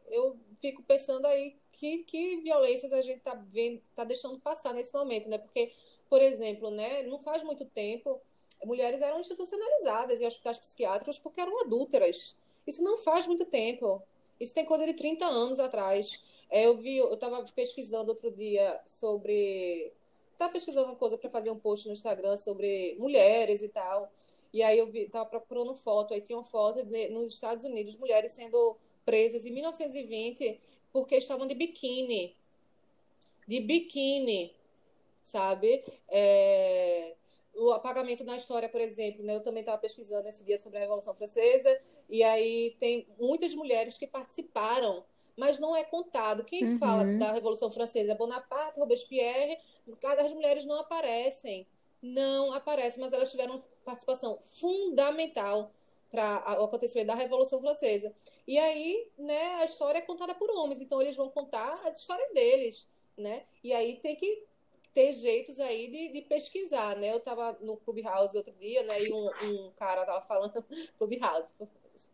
[0.10, 3.39] eu fico pensando aí que, que violências a gente está
[3.95, 5.38] tá deixando passar nesse momento, né?
[5.38, 5.71] Porque,
[6.10, 8.19] por exemplo, né, não faz muito tempo,
[8.65, 12.36] mulheres eram institucionalizadas em hospitais psiquiátricos porque eram adúlteras.
[12.65, 14.01] Isso não faz muito tempo.
[14.39, 16.19] Isso tem coisa de 30 anos atrás.
[16.49, 19.93] É, eu vi, eu estava pesquisando outro dia sobre.
[20.41, 24.12] Estava pesquisando coisa para fazer um post no Instagram sobre mulheres e tal.
[24.51, 27.95] E aí eu vi, tava procurando foto, aí tinha uma foto de, nos Estados Unidos,
[27.99, 28.75] mulheres sendo
[29.06, 30.60] presas em 1920
[30.91, 32.36] porque estavam de biquíni.
[33.47, 34.51] De biquíni,
[35.23, 35.84] sabe?
[36.10, 37.13] É,
[37.54, 39.36] o apagamento na história, por exemplo, né?
[39.36, 43.95] Eu também estava pesquisando esse dia sobre a Revolução Francesa, e aí tem muitas mulheres
[43.95, 45.06] que participaram,
[45.38, 46.44] mas não é contado.
[46.44, 46.78] Quem Uhum.
[46.78, 48.15] fala da Revolução Francesa?
[48.15, 49.58] Bonaparte, Robespierre,
[50.20, 51.67] as mulheres não aparecem.
[52.02, 55.72] Não aparecem, mas elas tiveram participação fundamental
[56.10, 58.13] para o acontecimento da Revolução Francesa.
[58.48, 62.34] E aí, né, a história é contada por homens, então eles vão contar as histórias
[62.34, 63.46] deles, né?
[63.63, 64.44] E aí tem que
[64.94, 67.13] ter jeitos aí de, de pesquisar, né?
[67.13, 69.02] Eu estava no Clubhouse outro dia, né?
[69.04, 70.63] E um, um cara tava falando
[70.98, 71.54] Clubhouse,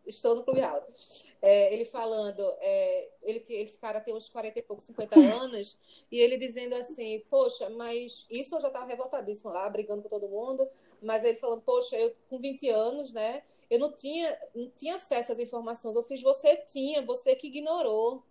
[0.06, 1.26] estou no Clubhouse.
[1.40, 5.78] É, ele falando, é, ele, esse cara tem uns 40 e poucos, 50 anos,
[6.10, 10.28] e ele dizendo assim, poxa, mas isso eu já estava revoltadíssimo lá, brigando com todo
[10.28, 10.68] mundo,
[11.00, 13.42] mas ele falando, poxa, eu com 20 anos, né?
[13.70, 15.94] Eu não tinha, não tinha acesso às informações.
[15.94, 18.22] Eu fiz, você tinha, você que ignorou.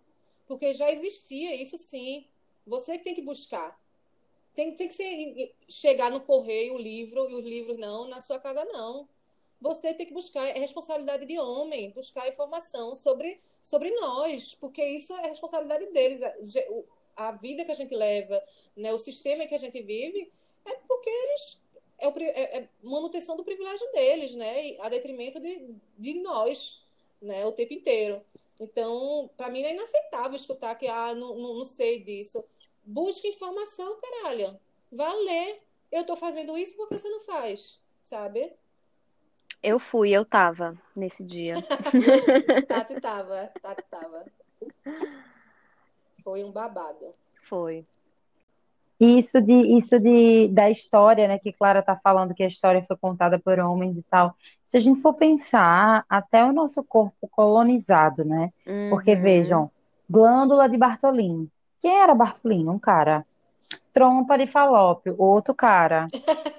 [0.46, 2.26] Porque já existia isso sim.
[2.66, 3.78] Você que tem que buscar.
[4.54, 8.40] Tem, tem que ser, chegar no correio o livro e os livros não, na sua
[8.40, 9.08] casa não.
[9.60, 15.14] Você tem que buscar, é responsabilidade de homem, buscar informação sobre, sobre nós, porque isso
[15.16, 16.22] é responsabilidade deles.
[16.22, 18.42] A, a vida que a gente leva,
[18.76, 20.30] né, o sistema que a gente vive,
[20.64, 21.60] é porque eles.
[21.98, 24.76] É, o, é, é manutenção do privilégio deles, né?
[24.78, 26.84] A detrimento de, de nós,
[27.20, 27.44] né?
[27.44, 28.24] O tempo inteiro.
[28.60, 32.44] Então, para mim é inaceitável escutar que, ah, não, não, não sei disso.
[32.84, 34.58] Busque informação, caralho.
[34.92, 35.60] Vá ler.
[35.90, 38.52] Eu estou fazendo isso porque você não faz, sabe?
[39.62, 41.54] Eu fui, eu tava nesse dia.
[42.68, 44.24] Tati tava, Tati tava.
[46.22, 47.14] Foi um babado.
[47.48, 47.84] Foi.
[49.00, 52.96] Isso de isso de da história, né, que Clara tá falando que a história foi
[52.96, 54.34] contada por homens e tal.
[54.64, 58.52] Se a gente for pensar, até o nosso corpo colonizado, né?
[58.66, 58.90] Uhum.
[58.90, 59.70] Porque vejam,
[60.10, 61.48] glândula de Bartolin.
[61.80, 62.68] Quem era Bartolin?
[62.68, 63.24] Um cara
[63.98, 66.06] trompa de falópio, outro cara.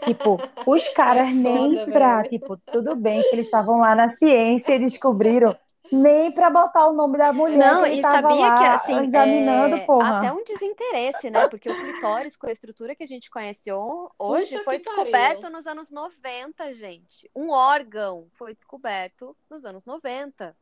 [0.04, 2.30] tipo, os caras é nem foda, pra, velho.
[2.30, 5.56] tipo, tudo bem que eles estavam lá na ciência e descobriram
[5.90, 9.76] nem para botar o nome da mulher não, que e sabia lá que assim examinando,
[9.78, 9.86] é...
[9.86, 10.20] porra.
[10.20, 11.48] até um desinteresse, né?
[11.48, 15.58] Porque o clitóris com a estrutura que a gente conhece hoje Puta foi descoberto pariu.
[15.58, 17.32] nos anos 90, gente.
[17.34, 20.56] Um órgão foi descoberto nos anos 90.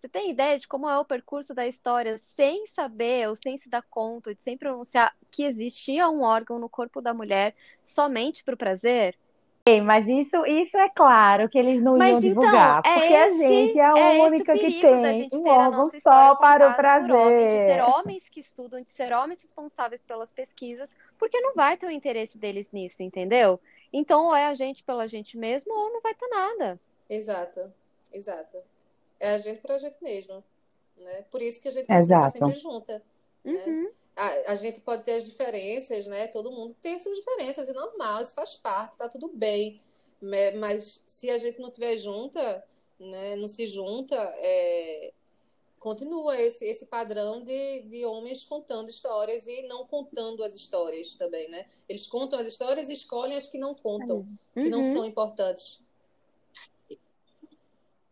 [0.00, 3.68] Você tem ideia de como é o percurso da história sem saber ou sem se
[3.68, 8.54] dar conta, de sem pronunciar que existia um órgão no corpo da mulher somente para
[8.54, 9.14] o prazer?
[9.84, 13.44] Mas isso, isso é claro que eles não Mas iam então, divulgar, é porque esse,
[13.44, 17.12] a gente é a é única que tem um órgão só para o prazer.
[17.12, 21.76] Homens, de ter homens que estudam, de ser homens responsáveis pelas pesquisas, porque não vai
[21.76, 23.60] ter o interesse deles nisso, entendeu?
[23.92, 26.80] Então, ou é a gente pela gente mesmo, ou não vai ter nada.
[27.08, 27.70] Exato,
[28.14, 28.56] exato.
[29.20, 30.42] É a gente para a gente mesmo.
[30.96, 31.24] Né?
[31.30, 33.02] Por isso que a gente precisa estar sempre junta.
[33.44, 33.52] Né?
[33.52, 33.82] Uhum.
[33.84, 33.90] Né?
[34.16, 36.26] A, a, gente pode ter as diferenças, né?
[36.26, 39.80] Todo mundo tem suas diferenças, é normal, isso faz parte, tá tudo bem.
[40.20, 40.52] Né?
[40.52, 42.64] Mas se a gente não estiver junta,
[42.98, 43.36] né?
[43.36, 45.12] não se junta, é...
[45.78, 51.48] continua esse, esse padrão de, de homens contando histórias e não contando as histórias também,
[51.48, 51.66] né?
[51.88, 54.62] Eles contam as histórias e escolhem as que não contam, uhum.
[54.62, 54.92] que não uhum.
[54.92, 55.80] são importantes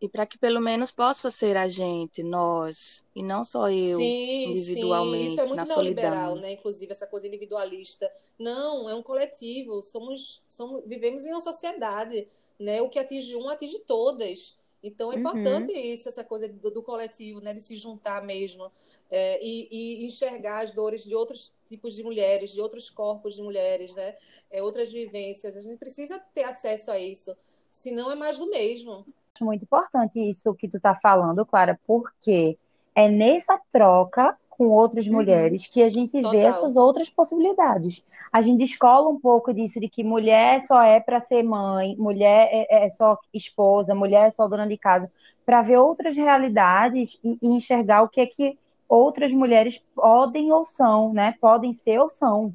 [0.00, 4.50] e para que pelo menos possa ser a gente, nós, e não só eu, sim,
[4.50, 5.32] individualmente, sim.
[5.32, 6.52] Isso é muito na neoliberal, né?
[6.52, 8.10] Inclusive essa coisa individualista.
[8.38, 9.82] Não, é um coletivo.
[9.82, 12.80] Somos, somos, vivemos em uma sociedade, né?
[12.80, 14.56] O que atinge um atinge todas.
[14.80, 15.20] Então é uhum.
[15.20, 17.52] importante isso, essa coisa do, do, coletivo, né?
[17.52, 18.70] De se juntar mesmo
[19.10, 23.42] é, e, e, enxergar as dores de outros tipos de mulheres, de outros corpos de
[23.42, 24.16] mulheres, né?
[24.48, 25.56] É, outras vivências.
[25.56, 27.36] A gente precisa ter acesso a isso.
[27.72, 29.04] Senão é mais do mesmo
[29.44, 32.58] muito importante isso que tu está falando, Clara, porque
[32.94, 35.12] é nessa troca com outras uhum.
[35.12, 36.32] mulheres que a gente Total.
[36.32, 38.02] vê essas outras possibilidades.
[38.32, 42.48] A gente descola um pouco disso de que mulher só é para ser mãe, mulher
[42.50, 45.10] é, é, só esposa, mulher é só dona de casa,
[45.46, 50.64] para ver outras realidades e, e enxergar o que é que outras mulheres podem ou
[50.64, 51.34] são, né?
[51.40, 52.52] Podem ser ou são.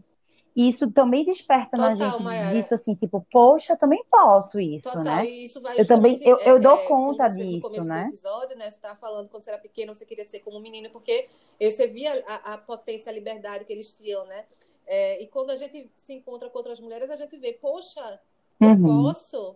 [0.55, 2.55] E isso também desperta Total, na gente Mayara.
[2.55, 5.25] disso, assim, tipo, poxa, eu também posso isso, Total, né?
[5.25, 8.03] Isso vai eu também, eu, eu é, dou é, conta disso, né?
[8.03, 8.69] do episódio, né?
[8.69, 11.27] Você estava falando quando você era pequeno, você queria ser como um menino, porque
[11.59, 14.45] você via a, a potência, a liberdade que eles tinham, né?
[14.85, 18.19] É, e quando a gente se encontra com outras mulheres, a gente vê, poxa,
[18.59, 19.03] eu uhum.
[19.03, 19.55] posso,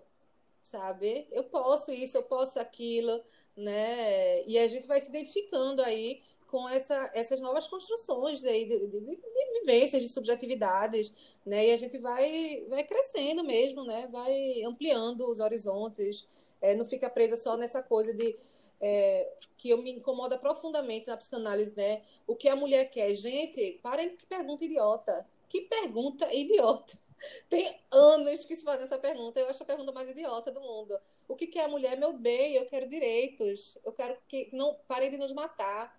[0.62, 1.28] sabe?
[1.32, 3.22] Eu posso isso, eu posso aquilo,
[3.56, 4.44] né?
[4.46, 9.18] E a gente vai se identificando aí com essa, essas novas construções de, de, de,
[9.60, 11.14] vivências, de subjetividades,
[11.46, 11.68] né?
[11.68, 14.08] E a gente vai, vai crescendo mesmo, né?
[14.12, 16.28] Vai ampliando os horizontes,
[16.62, 18.38] é, não fica presa só nessa coisa de
[18.80, 22.02] é, que eu me incomoda profundamente na psicanálise, né?
[22.26, 23.80] O que a mulher quer, gente?
[23.82, 25.28] Parem que pergunta idiota.
[25.50, 26.98] Que pergunta idiota.
[27.50, 29.40] Tem anos que se faz essa pergunta.
[29.40, 30.98] Eu acho a pergunta mais idiota do mundo.
[31.28, 31.98] O que quer a mulher?
[31.98, 33.78] Meu bem, eu quero direitos.
[33.84, 35.97] Eu quero que não parem de nos matar.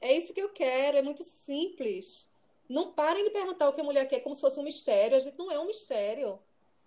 [0.00, 2.28] É isso que eu quero, é muito simples.
[2.68, 5.16] Não parem de perguntar o que a mulher quer como se fosse um mistério.
[5.16, 6.38] A gente não é um mistério,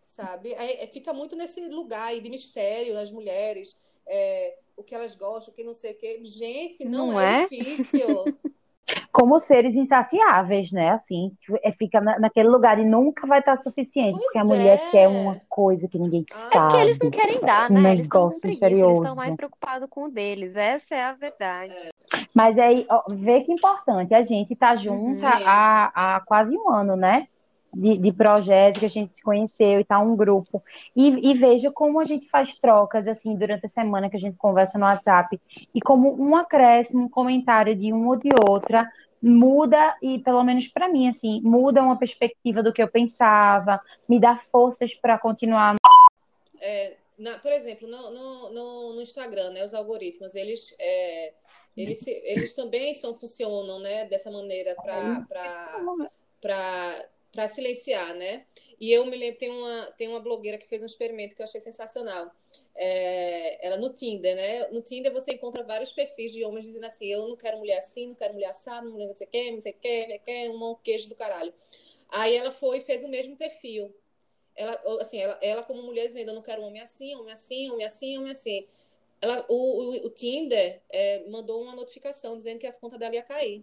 [0.06, 0.54] sabe?
[0.54, 5.16] É, é, fica muito nesse lugar aí de mistério nas mulheres, é, o que elas
[5.16, 6.20] gostam, o que não sei o quê.
[6.24, 8.08] Gente, não, não é, é difícil.
[9.20, 10.92] como seres insaciáveis, né?
[10.92, 14.80] Assim, é, fica na, naquele lugar e nunca vai estar suficiente, pois porque a mulher
[14.82, 14.92] é.
[14.92, 16.56] quer uma coisa que ninguém ah, sabe.
[16.56, 17.80] É porque eles não querem dar, né?
[17.82, 18.92] Um eles negócio misterioso.
[18.92, 20.56] Eles estão mais preocupados com o deles.
[20.56, 21.74] Essa é a verdade.
[22.34, 25.28] Mas aí, ó, vê que importante, a gente tá junto uhum.
[25.46, 27.28] há, há quase um ano, né?
[27.74, 30.64] de, de projeto que a gente se conheceu e tá um grupo.
[30.96, 34.38] E, e veja como a gente faz trocas assim durante a semana que a gente
[34.38, 35.40] conversa no WhatsApp
[35.74, 38.90] e como um acréscimo, um comentário de um ou de outra
[39.22, 44.20] muda e pelo menos para mim assim muda uma perspectiva do que eu pensava, me
[44.20, 45.76] dá forças para continuar.
[46.62, 51.34] É, na, por exemplo, no, no, no, no, Instagram, né, os algoritmos, eles, é,
[51.76, 55.26] eles, eles também são, funcionam né, dessa maneira para
[57.48, 58.46] silenciar, né?
[58.80, 61.46] E eu me lembro, tem uma, tem uma blogueira que fez um experimento que eu
[61.46, 62.32] achei sensacional.
[62.76, 64.68] É, ela no Tinder, né?
[64.70, 68.08] No Tinder você encontra vários perfis de homens dizendo assim: eu não quero mulher assim,
[68.08, 70.50] não quero mulher assada, não, não sei o que, não sei o que, não sei
[70.50, 71.54] o um queijo do caralho.
[72.10, 73.94] Aí ela foi e fez o mesmo perfil
[74.60, 77.86] ela, assim, ela, ela como mulher dizendo, eu não quero homem assim, homem assim, homem
[77.86, 78.68] assim, homem assim.
[79.22, 83.24] Ela, o, o, o Tinder é, mandou uma notificação dizendo que as contas dela ia
[83.24, 83.62] cair.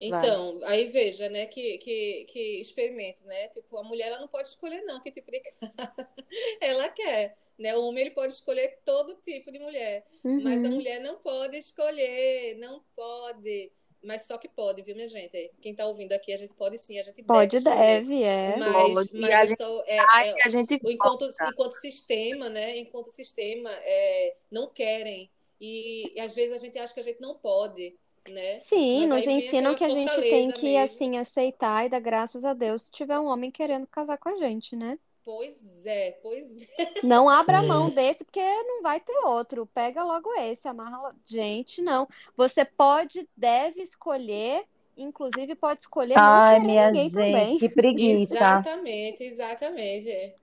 [0.00, 0.72] Então, Vai.
[0.72, 3.48] aí veja, né, que, que, que experimento, né?
[3.48, 6.08] Tipo, a mulher ela não pode escolher, não, que tipo de cara
[6.60, 7.36] ela quer.
[7.58, 7.74] Né?
[7.76, 10.42] O homem ele pode escolher todo tipo de mulher, uhum.
[10.42, 10.74] mas a uhum.
[10.74, 13.70] mulher não pode escolher, não pode.
[14.02, 15.50] Mas só que pode, viu, minha gente?
[15.62, 17.76] Quem está ouvindo aqui, a gente pode sim, a gente pode, deve.
[17.76, 18.56] deve, é.
[18.58, 22.76] Mas, mas a gente, só, é, é, a gente enquanto, enquanto sistema, né?
[22.76, 25.30] Enquanto sistema, é, não querem.
[25.60, 27.96] E, e, às vezes a gente acha que a gente não pode,
[28.30, 28.60] né?
[28.60, 30.84] Sim, mas nos ensinam que a gente tem que, mesmo.
[30.84, 34.36] assim, aceitar e dar graças a Deus se tiver um homem querendo casar com a
[34.36, 34.98] gente, né?
[35.24, 36.66] Pois é, pois é.
[37.02, 39.66] Não abra mão desse, porque não vai ter outro.
[39.74, 41.14] Pega logo esse, amarra.
[41.24, 42.06] Gente, não.
[42.36, 44.64] Você pode, deve escolher,
[44.96, 47.58] inclusive pode escolher Ai, não minha ninguém gente, também.
[47.58, 48.34] Que preguiça.
[48.34, 50.34] Exatamente, exatamente.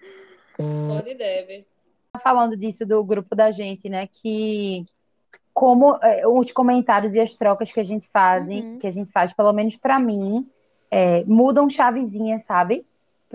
[0.57, 1.67] Pode e deve.
[2.23, 4.07] Falando disso do grupo da gente, né?
[4.07, 4.83] Que
[5.53, 8.79] como é, os comentários e as trocas que a gente faz, uhum.
[8.79, 10.47] que a gente faz, pelo menos para mim,
[10.89, 12.85] é, mudam chavezinhas, sabe?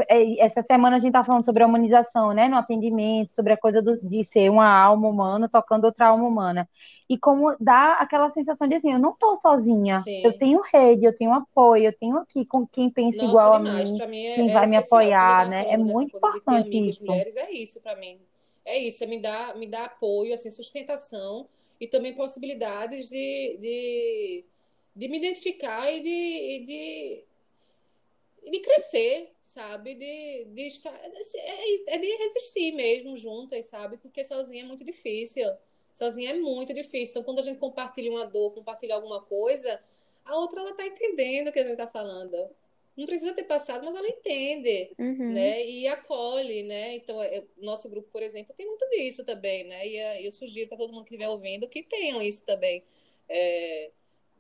[0.09, 3.57] É, essa semana a gente tá falando sobre a humanização, né, no atendimento, sobre a
[3.57, 6.68] coisa do, de ser uma alma humana tocando outra alma humana.
[7.09, 10.22] E como dá aquela sensação de assim, eu não tô sozinha, Sim.
[10.22, 13.88] eu tenho rede, eu tenho apoio, eu tenho aqui com quem pensa Nossa, igual demais.
[13.88, 15.66] a mim, mim é, quem é vai me apoiar, né?
[15.70, 17.07] É muito importante isso.
[17.07, 18.18] Mulheres, é isso para mim.
[18.64, 21.46] É isso, é me dar, me dar apoio, assim, sustentação
[21.81, 24.45] e também possibilidades de, de,
[24.95, 27.25] de me identificar e de, de
[28.51, 29.95] de crescer, sabe?
[29.95, 30.95] De, de estar.
[30.95, 33.97] É, é de resistir mesmo juntas, sabe?
[33.97, 35.47] Porque sozinha é muito difícil.
[35.93, 37.12] Sozinha é muito difícil.
[37.12, 39.81] Então, quando a gente compartilha uma dor, compartilha alguma coisa,
[40.25, 42.37] a outra ela tá entendendo o que a gente tá falando.
[42.96, 45.32] Não precisa ter passado, mas ela entende, uhum.
[45.32, 45.64] né?
[45.66, 46.94] E acolhe, né?
[46.96, 49.87] Então, é, nosso grupo, por exemplo, tem muito disso também, né?
[49.87, 52.82] E é, eu sugiro para todo mundo que estiver ouvindo que tenham isso também.
[53.28, 53.90] É,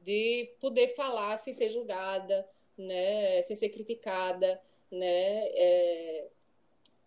[0.06, 6.28] de poder falar sem ser julgada, né, sem ser criticada, né, é,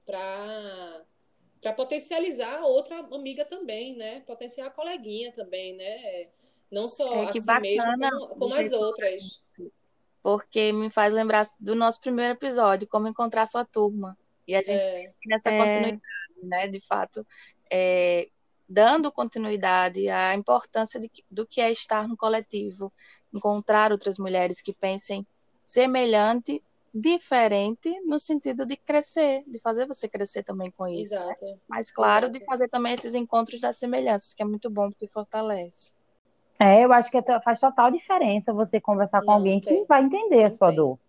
[0.05, 1.05] para
[1.62, 6.27] para potencializar a outra amiga também, né, potenciar a coleguinha também, né,
[6.69, 9.41] não só é, a si mesma como, como as outras.
[10.21, 14.17] Porque me faz lembrar do nosso primeiro episódio, como encontrar sua turma.
[14.47, 15.12] E a gente é.
[15.25, 15.58] nessa é.
[15.58, 16.01] continuidade,
[16.43, 17.25] né, de fato,
[17.71, 18.27] é,
[18.67, 22.91] dando continuidade à importância de, do que é estar no coletivo,
[23.34, 25.25] encontrar outras mulheres que pensem
[25.63, 31.13] semelhante, diferente no sentido de crescer, de fazer você crescer também com isso.
[31.13, 31.21] Né?
[31.21, 31.45] Exato.
[31.45, 31.58] Né?
[31.67, 32.39] Mas claro, Exato.
[32.39, 35.93] de fazer também esses encontros das semelhanças, que é muito bom porque fortalece.
[36.60, 39.82] É, eu acho que é faz total diferença você conversar com não alguém tem.
[39.82, 40.76] que vai entender não a sua tem.
[40.76, 41.00] dor.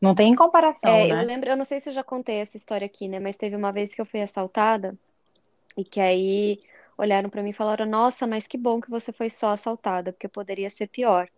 [0.00, 1.22] Não tem comparação, é, né?
[1.22, 3.18] Eu lembro, eu não sei se eu já contei essa história aqui, né?
[3.18, 4.98] Mas teve uma vez que eu fui assaltada
[5.76, 6.60] e que aí
[6.98, 10.28] olharam para mim e falaram: Nossa, mas que bom que você foi só assaltada, porque
[10.28, 11.28] poderia ser pior.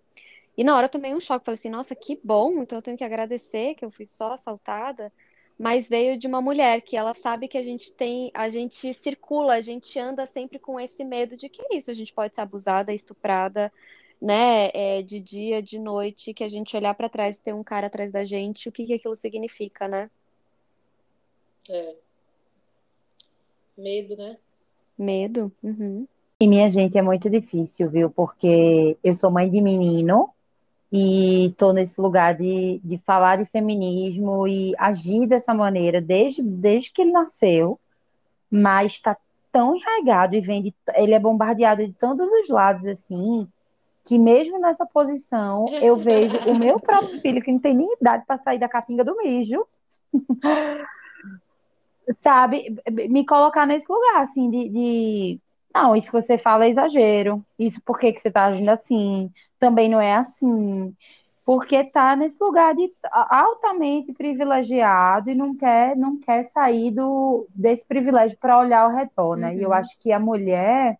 [0.56, 2.96] E na hora eu tomei um choque, falei assim, nossa, que bom, então eu tenho
[2.96, 5.12] que agradecer que eu fui só assaltada,
[5.58, 9.54] mas veio de uma mulher que ela sabe que a gente tem, a gente circula,
[9.54, 12.40] a gente anda sempre com esse medo de que é isso, a gente pode ser
[12.40, 13.72] abusada, estuprada,
[14.20, 17.62] né, é, de dia, de noite, que a gente olhar para trás e ter um
[17.62, 20.10] cara atrás da gente, o que, que aquilo significa, né?
[21.70, 21.94] É.
[23.76, 24.36] Medo, né?
[24.98, 25.52] Medo.
[25.62, 26.06] Uhum.
[26.40, 28.10] E minha gente é muito difícil, viu?
[28.10, 30.33] Porque eu sou mãe de menino
[30.96, 36.92] e estou nesse lugar de, de falar de feminismo e agir dessa maneira desde, desde
[36.92, 37.80] que ele nasceu,
[38.48, 39.16] mas está
[39.50, 43.48] tão enraizado e vem de, ele é bombardeado de todos os lados assim,
[44.04, 48.22] que mesmo nessa posição eu vejo o meu próprio filho que não tem nem idade
[48.24, 49.66] para sair da catinga do mijo,
[52.20, 55.40] sabe, me colocar nesse lugar assim de, de
[55.74, 57.44] não, isso que você fala é exagero.
[57.58, 59.30] Isso por que, que você está agindo assim?
[59.58, 60.94] Também não é assim.
[61.44, 67.84] Porque está nesse lugar de altamente privilegiado e não quer, não quer sair do, desse
[67.84, 69.50] privilégio para olhar ao redor, né?
[69.50, 69.58] Uhum.
[69.58, 69.74] E eu uhum.
[69.74, 70.96] acho que a mulher,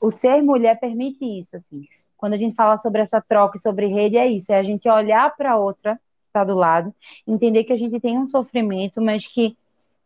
[0.00, 1.88] o ser mulher permite isso, assim.
[2.16, 4.88] Quando a gente fala sobre essa troca e sobre rede, é isso, é a gente
[4.88, 6.94] olhar para outra que está do lado,
[7.26, 9.56] entender que a gente tem um sofrimento, mas que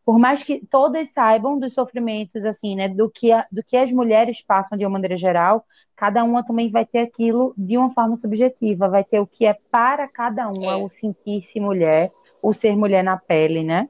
[0.04, 3.92] por mais que todas saibam dos sofrimentos, assim, né, do que, a, do que as
[3.92, 5.64] mulheres passam de uma maneira geral,
[5.96, 9.56] cada uma também vai ter aquilo de uma forma subjetiva, vai ter o que é
[9.70, 10.76] para cada uma, é.
[10.76, 12.10] o sentir-se mulher,
[12.42, 13.88] o ser mulher na pele, né?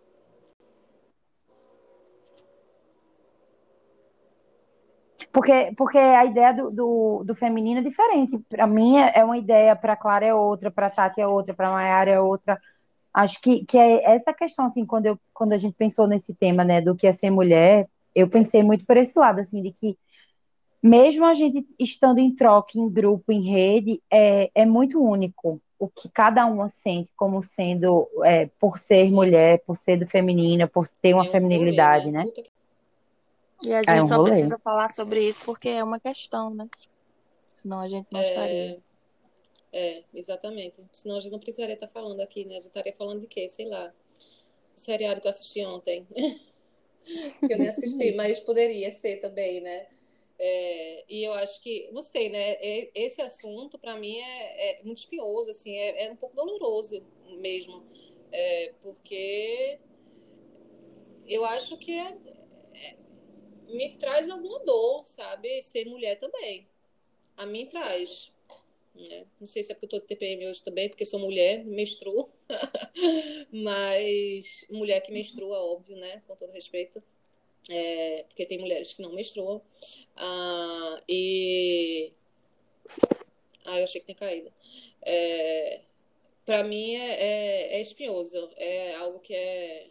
[5.32, 8.38] Porque, porque a ideia do, do, do feminino é diferente.
[8.50, 11.70] Para mim é, é uma ideia, para Clara é outra, para Tati é outra, para
[11.70, 12.60] Mayara é outra.
[13.12, 16.64] Acho que, que é essa questão, assim, quando, eu, quando a gente pensou nesse tema,
[16.64, 19.98] né, do que é ser mulher, eu pensei muito por esse lado, assim, de que
[20.82, 25.88] mesmo a gente estando em troca, em grupo, em rede, é, é muito único o
[25.88, 29.14] que cada uma sente como sendo, é, por ser Sim.
[29.14, 32.24] mulher, por ser do feminino, por ter uma é um feminilidade, rolê, né?
[32.24, 32.44] né?
[33.64, 34.30] E a é gente é um só rolê.
[34.30, 36.68] precisa falar sobre isso porque é uma questão, né?
[37.52, 38.24] Senão a gente não é...
[38.24, 38.91] estaria.
[39.72, 40.84] É, exatamente.
[40.92, 42.56] Senão a gente não precisaria estar falando aqui, né?
[42.56, 43.48] A gente estaria falando de quê?
[43.48, 43.92] Sei lá.
[44.76, 46.06] O seriado que eu assisti ontem.
[47.46, 49.86] que eu nem assisti, mas poderia ser também, né?
[50.38, 52.56] É, e eu acho que, não sei, né?
[52.94, 57.02] Esse assunto, para mim, é, é, muito espinhoso, assim, é, é, um pouco doloroso
[57.38, 57.84] mesmo.
[58.30, 59.78] É, porque
[61.28, 62.16] eu acho que é,
[62.74, 62.96] é,
[63.68, 65.62] me traz alguma dor, sabe?
[65.62, 66.66] Ser mulher também.
[67.36, 68.32] A mim traz.
[68.94, 69.26] Né?
[69.40, 72.30] Não sei se é porque eu de TPM hoje também, porque sou mulher, menstruo.
[73.50, 76.22] Mas mulher que menstrua, óbvio, né?
[76.26, 77.02] Com todo respeito.
[77.70, 79.62] É, porque tem mulheres que não menstruam.
[80.16, 82.12] Ah, e.
[83.64, 84.52] Ah, eu achei que tinha caído.
[85.02, 85.80] É,
[86.44, 88.50] para mim é, é, é espinhoso.
[88.56, 89.88] É algo que é.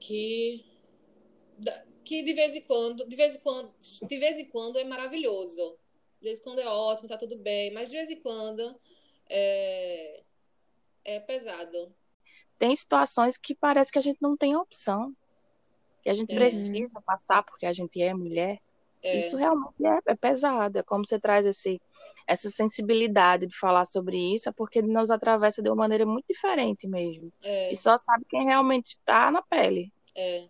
[0.00, 0.64] Que.
[2.04, 5.78] Que de vez em quando, de vez em quando, de vez em quando é maravilhoso
[6.20, 8.78] de vez em quando é ótimo, tá tudo bem, mas de vez em quando
[9.28, 10.22] é,
[11.04, 11.94] é pesado.
[12.58, 15.14] Tem situações que parece que a gente não tem opção,
[16.02, 16.36] que a gente é.
[16.36, 18.58] precisa passar porque a gente é mulher.
[19.00, 19.16] É.
[19.16, 20.78] Isso realmente é, é, pesado.
[20.78, 21.80] É como você traz esse,
[22.26, 26.88] essa sensibilidade de falar sobre isso, é porque nos atravessa de uma maneira muito diferente
[26.88, 27.32] mesmo.
[27.42, 27.72] É.
[27.72, 29.92] E só sabe quem realmente está na pele.
[30.16, 30.48] É.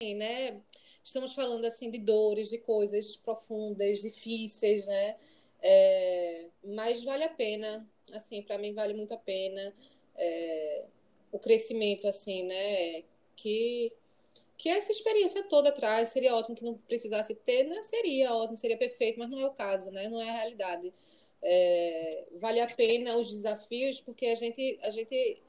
[0.00, 0.60] Sim, né?
[1.08, 5.16] Estamos falando assim de dores, de coisas profundas, difíceis, né?
[5.60, 9.74] É, mas vale a pena, assim, para mim vale muito a pena
[10.16, 10.84] é,
[11.32, 13.04] o crescimento, assim, né?
[13.36, 13.92] Que
[14.56, 17.80] que essa experiência toda atrás seria ótimo que não precisasse ter, né?
[17.82, 20.08] Seria ótimo, seria perfeito, mas não é o caso, né?
[20.08, 20.92] Não é a realidade.
[21.40, 25.40] É, vale a pena os desafios porque a gente a gente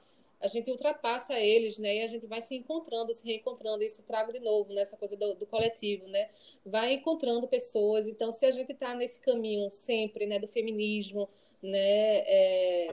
[0.41, 1.97] a gente ultrapassa eles, né?
[1.97, 3.83] E a gente vai se encontrando, se reencontrando.
[3.83, 6.29] Isso trago de novo nessa coisa do, do, coletivo, né?
[6.65, 8.07] Vai encontrando pessoas.
[8.07, 11.29] Então, se a gente está nesse caminho sempre, né, do feminismo,
[11.61, 12.87] né, é,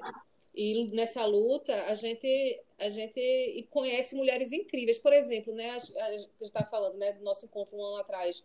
[0.55, 4.99] e nessa luta, a gente a gente conhece mulheres incríveis.
[4.99, 5.77] Por exemplo, né, a,
[6.07, 8.43] a gente está falando, né, do nosso encontro um ano atrás.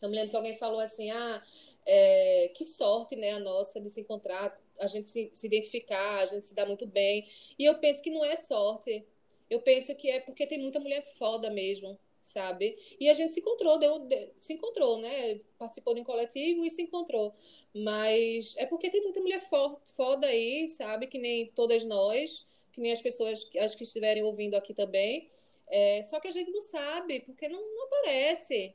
[0.00, 1.42] Eu me lembro que alguém falou assim, ah,
[1.84, 6.26] é, que sorte, né, a nossa de se encontrar a gente se, se identificar, a
[6.26, 7.26] gente se dá muito bem.
[7.58, 9.04] E eu penso que não é sorte.
[9.48, 12.76] Eu penso que é porque tem muita mulher foda mesmo, sabe?
[12.98, 14.06] E a gente se encontrou, deu,
[14.36, 15.40] se encontrou, né?
[15.58, 17.34] Participou de um coletivo e se encontrou.
[17.74, 21.06] Mas é porque tem muita mulher foda aí, sabe?
[21.06, 25.30] Que nem todas nós, que nem as pessoas as que estiverem ouvindo aqui também.
[25.68, 28.74] É, só que a gente não sabe, porque não, não aparece,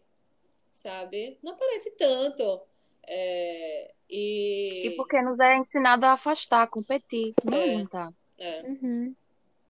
[0.72, 1.38] sabe?
[1.44, 2.62] Não aparece tanto.
[3.08, 4.88] É, e...
[4.88, 8.12] e porque nos é ensinado a afastar, competir, não é, juntar.
[8.38, 8.64] É.
[8.64, 9.14] Uhum.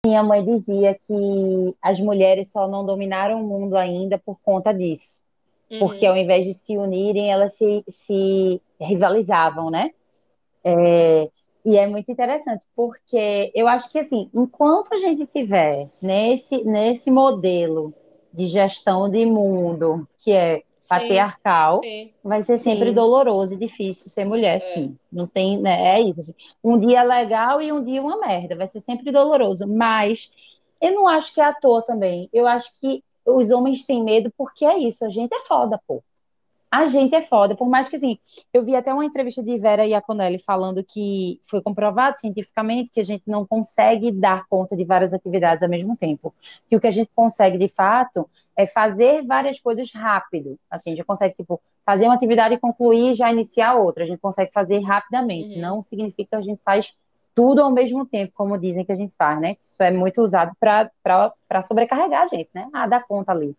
[0.04, 5.20] Minha mãe dizia que as mulheres só não dominaram o mundo ainda por conta disso.
[5.70, 5.78] Uhum.
[5.80, 9.90] Porque ao invés de se unirem, elas se, se rivalizavam, né?
[10.64, 11.28] É,
[11.64, 17.10] e é muito interessante, porque eu acho que, assim, enquanto a gente tiver nesse, nesse
[17.10, 17.92] modelo
[18.32, 22.94] de gestão de mundo, que é patriarcal, sim, vai ser sempre sim.
[22.94, 24.60] doloroso e difícil ser mulher, é.
[24.60, 24.96] sim.
[25.12, 25.96] Não tem, né?
[25.96, 26.20] É isso.
[26.20, 26.34] Assim.
[26.62, 28.56] Um dia legal e um dia uma merda.
[28.56, 29.66] Vai ser sempre doloroso.
[29.66, 30.30] Mas
[30.80, 32.28] eu não acho que é à toa também.
[32.32, 35.04] Eu acho que os homens têm medo porque é isso.
[35.04, 36.02] A gente é foda, pô
[36.70, 38.16] a gente é foda, por mais que assim,
[38.54, 43.02] eu vi até uma entrevista de Vera Iaconelli falando que foi comprovado cientificamente que a
[43.04, 46.32] gente não consegue dar conta de várias atividades ao mesmo tempo.
[46.68, 50.56] Que o que a gente consegue de fato é fazer várias coisas rápido.
[50.70, 54.04] Assim, a gente consegue tipo fazer uma atividade e concluir e já iniciar outra.
[54.04, 55.56] A gente consegue fazer rapidamente.
[55.56, 55.60] Uhum.
[55.60, 56.94] Não significa que a gente faz
[57.34, 59.56] tudo ao mesmo tempo, como dizem que a gente faz, né?
[59.60, 62.68] Isso é muito usado para sobrecarregar a gente, né?
[62.72, 63.56] Ah, dá conta ali.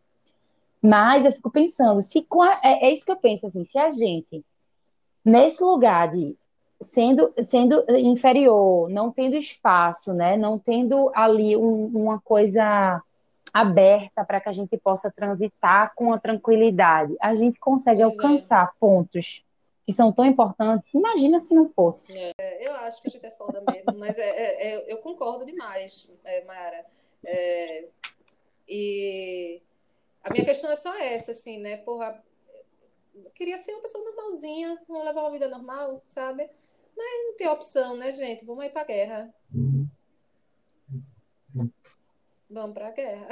[0.81, 3.89] Mas eu fico pensando, se a, é, é, isso que eu penso assim, se a
[3.91, 4.43] gente
[5.23, 6.35] nesse lugar de
[6.81, 13.01] sendo sendo inferior, não tendo espaço, né, não tendo ali um, uma coisa
[13.53, 18.21] aberta para que a gente possa transitar com a tranquilidade, a gente consegue pois é.
[18.23, 18.79] alcançar é.
[18.79, 19.45] pontos
[19.85, 20.93] que são tão importantes.
[20.93, 22.13] Imagina se não fosse.
[22.39, 25.45] É, eu acho que a gente é foda mesmo, mas é, é, é eu concordo
[25.45, 26.85] demais, é, Mayara.
[28.67, 29.61] e
[30.23, 31.77] a minha questão é só essa, assim, né?
[31.77, 32.23] Porra,
[33.15, 36.49] eu queria ser uma pessoa normalzinha, não levar uma vida normal, sabe?
[36.95, 38.45] Mas não tem opção, né, gente?
[38.45, 39.33] Vamos aí pra guerra.
[42.49, 43.27] Vamos pra guerra.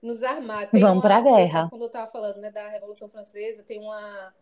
[0.00, 0.70] Nos armar.
[0.70, 1.68] Tem Vamos para a guerra.
[1.68, 4.34] Quando eu estava falando né, da Revolução Francesa, tem uma,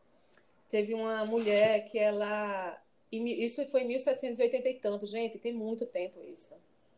[0.68, 2.78] teve uma mulher que ela.
[3.10, 6.54] Isso foi em 1780 e tanto, gente, tem muito tempo isso.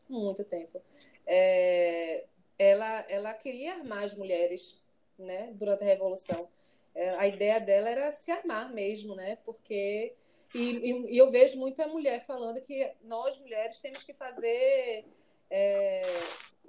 [0.09, 0.81] Muito tempo.
[1.27, 2.25] É,
[2.59, 4.81] ela, ela queria armar as mulheres
[5.19, 6.49] né, durante a Revolução.
[6.95, 9.37] É, a ideia dela era se armar mesmo, né?
[9.45, 10.15] Porque.
[10.55, 15.05] E, e, e eu vejo muita mulher falando que nós, mulheres, temos que fazer
[15.51, 16.03] é,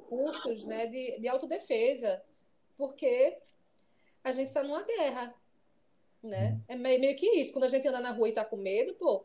[0.10, 2.22] cursos né, de, de autodefesa,
[2.76, 3.38] porque
[4.24, 5.34] a gente está numa guerra.
[6.22, 6.52] Né?
[6.52, 6.62] Uhum.
[6.68, 7.54] É meio que isso.
[7.54, 9.24] Quando a gente anda na rua e está com medo, pô,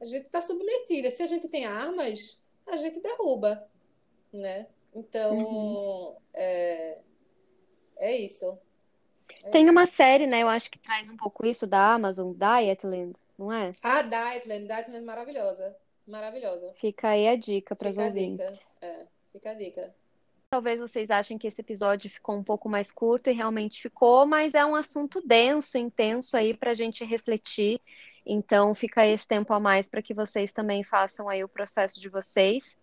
[0.00, 1.10] a gente está submetida.
[1.10, 3.66] Se a gente tem armas, a gente derruba.
[4.32, 4.66] Né?
[4.96, 6.16] Então, uhum.
[6.32, 6.98] é,
[7.98, 8.58] é isso.
[9.44, 9.72] É Tem isso.
[9.72, 10.42] uma série, né?
[10.42, 13.72] Eu acho que traz um pouco isso da Amazon, Dietland, não é?
[13.82, 15.76] Ah, Dietland, Dietland é maravilhosa.
[16.06, 16.72] Maravilhosa.
[16.80, 18.74] Fica aí a dica para os ouvintes.
[18.74, 18.86] Dica.
[18.86, 19.94] É, fica a dica.
[20.48, 24.54] Talvez vocês achem que esse episódio ficou um pouco mais curto e realmente ficou, mas
[24.54, 27.82] é um assunto denso, intenso aí para a gente refletir.
[28.24, 32.08] Então fica esse tempo a mais para que vocês também façam aí o processo de
[32.08, 32.76] vocês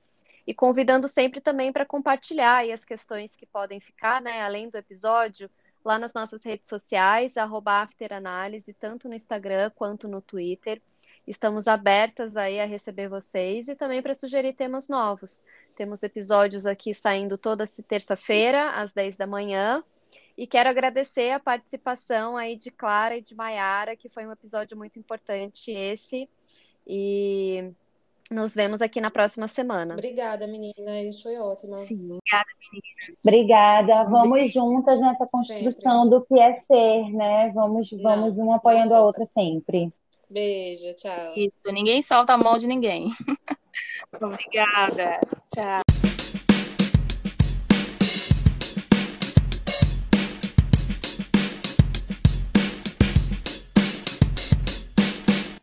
[0.45, 4.77] e convidando sempre também para compartilhar aí as questões que podem ficar, né, além do
[4.77, 5.49] episódio,
[5.83, 7.33] lá nas nossas redes sociais,
[7.81, 10.81] afteranálise, tanto no Instagram quanto no Twitter.
[11.25, 15.43] Estamos abertas aí a receber vocês e também para sugerir temas novos.
[15.75, 19.83] Temos episódios aqui saindo toda terça-feira, às 10 da manhã.
[20.37, 24.75] E quero agradecer a participação aí de Clara e de Maiara, que foi um episódio
[24.75, 26.29] muito importante esse.
[26.85, 27.71] E
[28.31, 29.93] nos vemos aqui na próxima semana.
[29.93, 31.21] Obrigada, meninas.
[31.21, 31.75] Foi ótimo.
[31.77, 33.19] Sim, obrigada, meninas.
[33.23, 34.03] Obrigada.
[34.09, 36.09] Vamos juntas nessa construção sempre.
[36.09, 37.51] do que é ser, né?
[37.53, 39.91] Vamos, vamos uma apoiando a outra sempre.
[40.29, 41.33] Beijo, tchau.
[41.35, 43.11] Isso, ninguém solta a mão de ninguém.
[44.19, 45.19] Obrigada.
[45.53, 45.92] Tchau.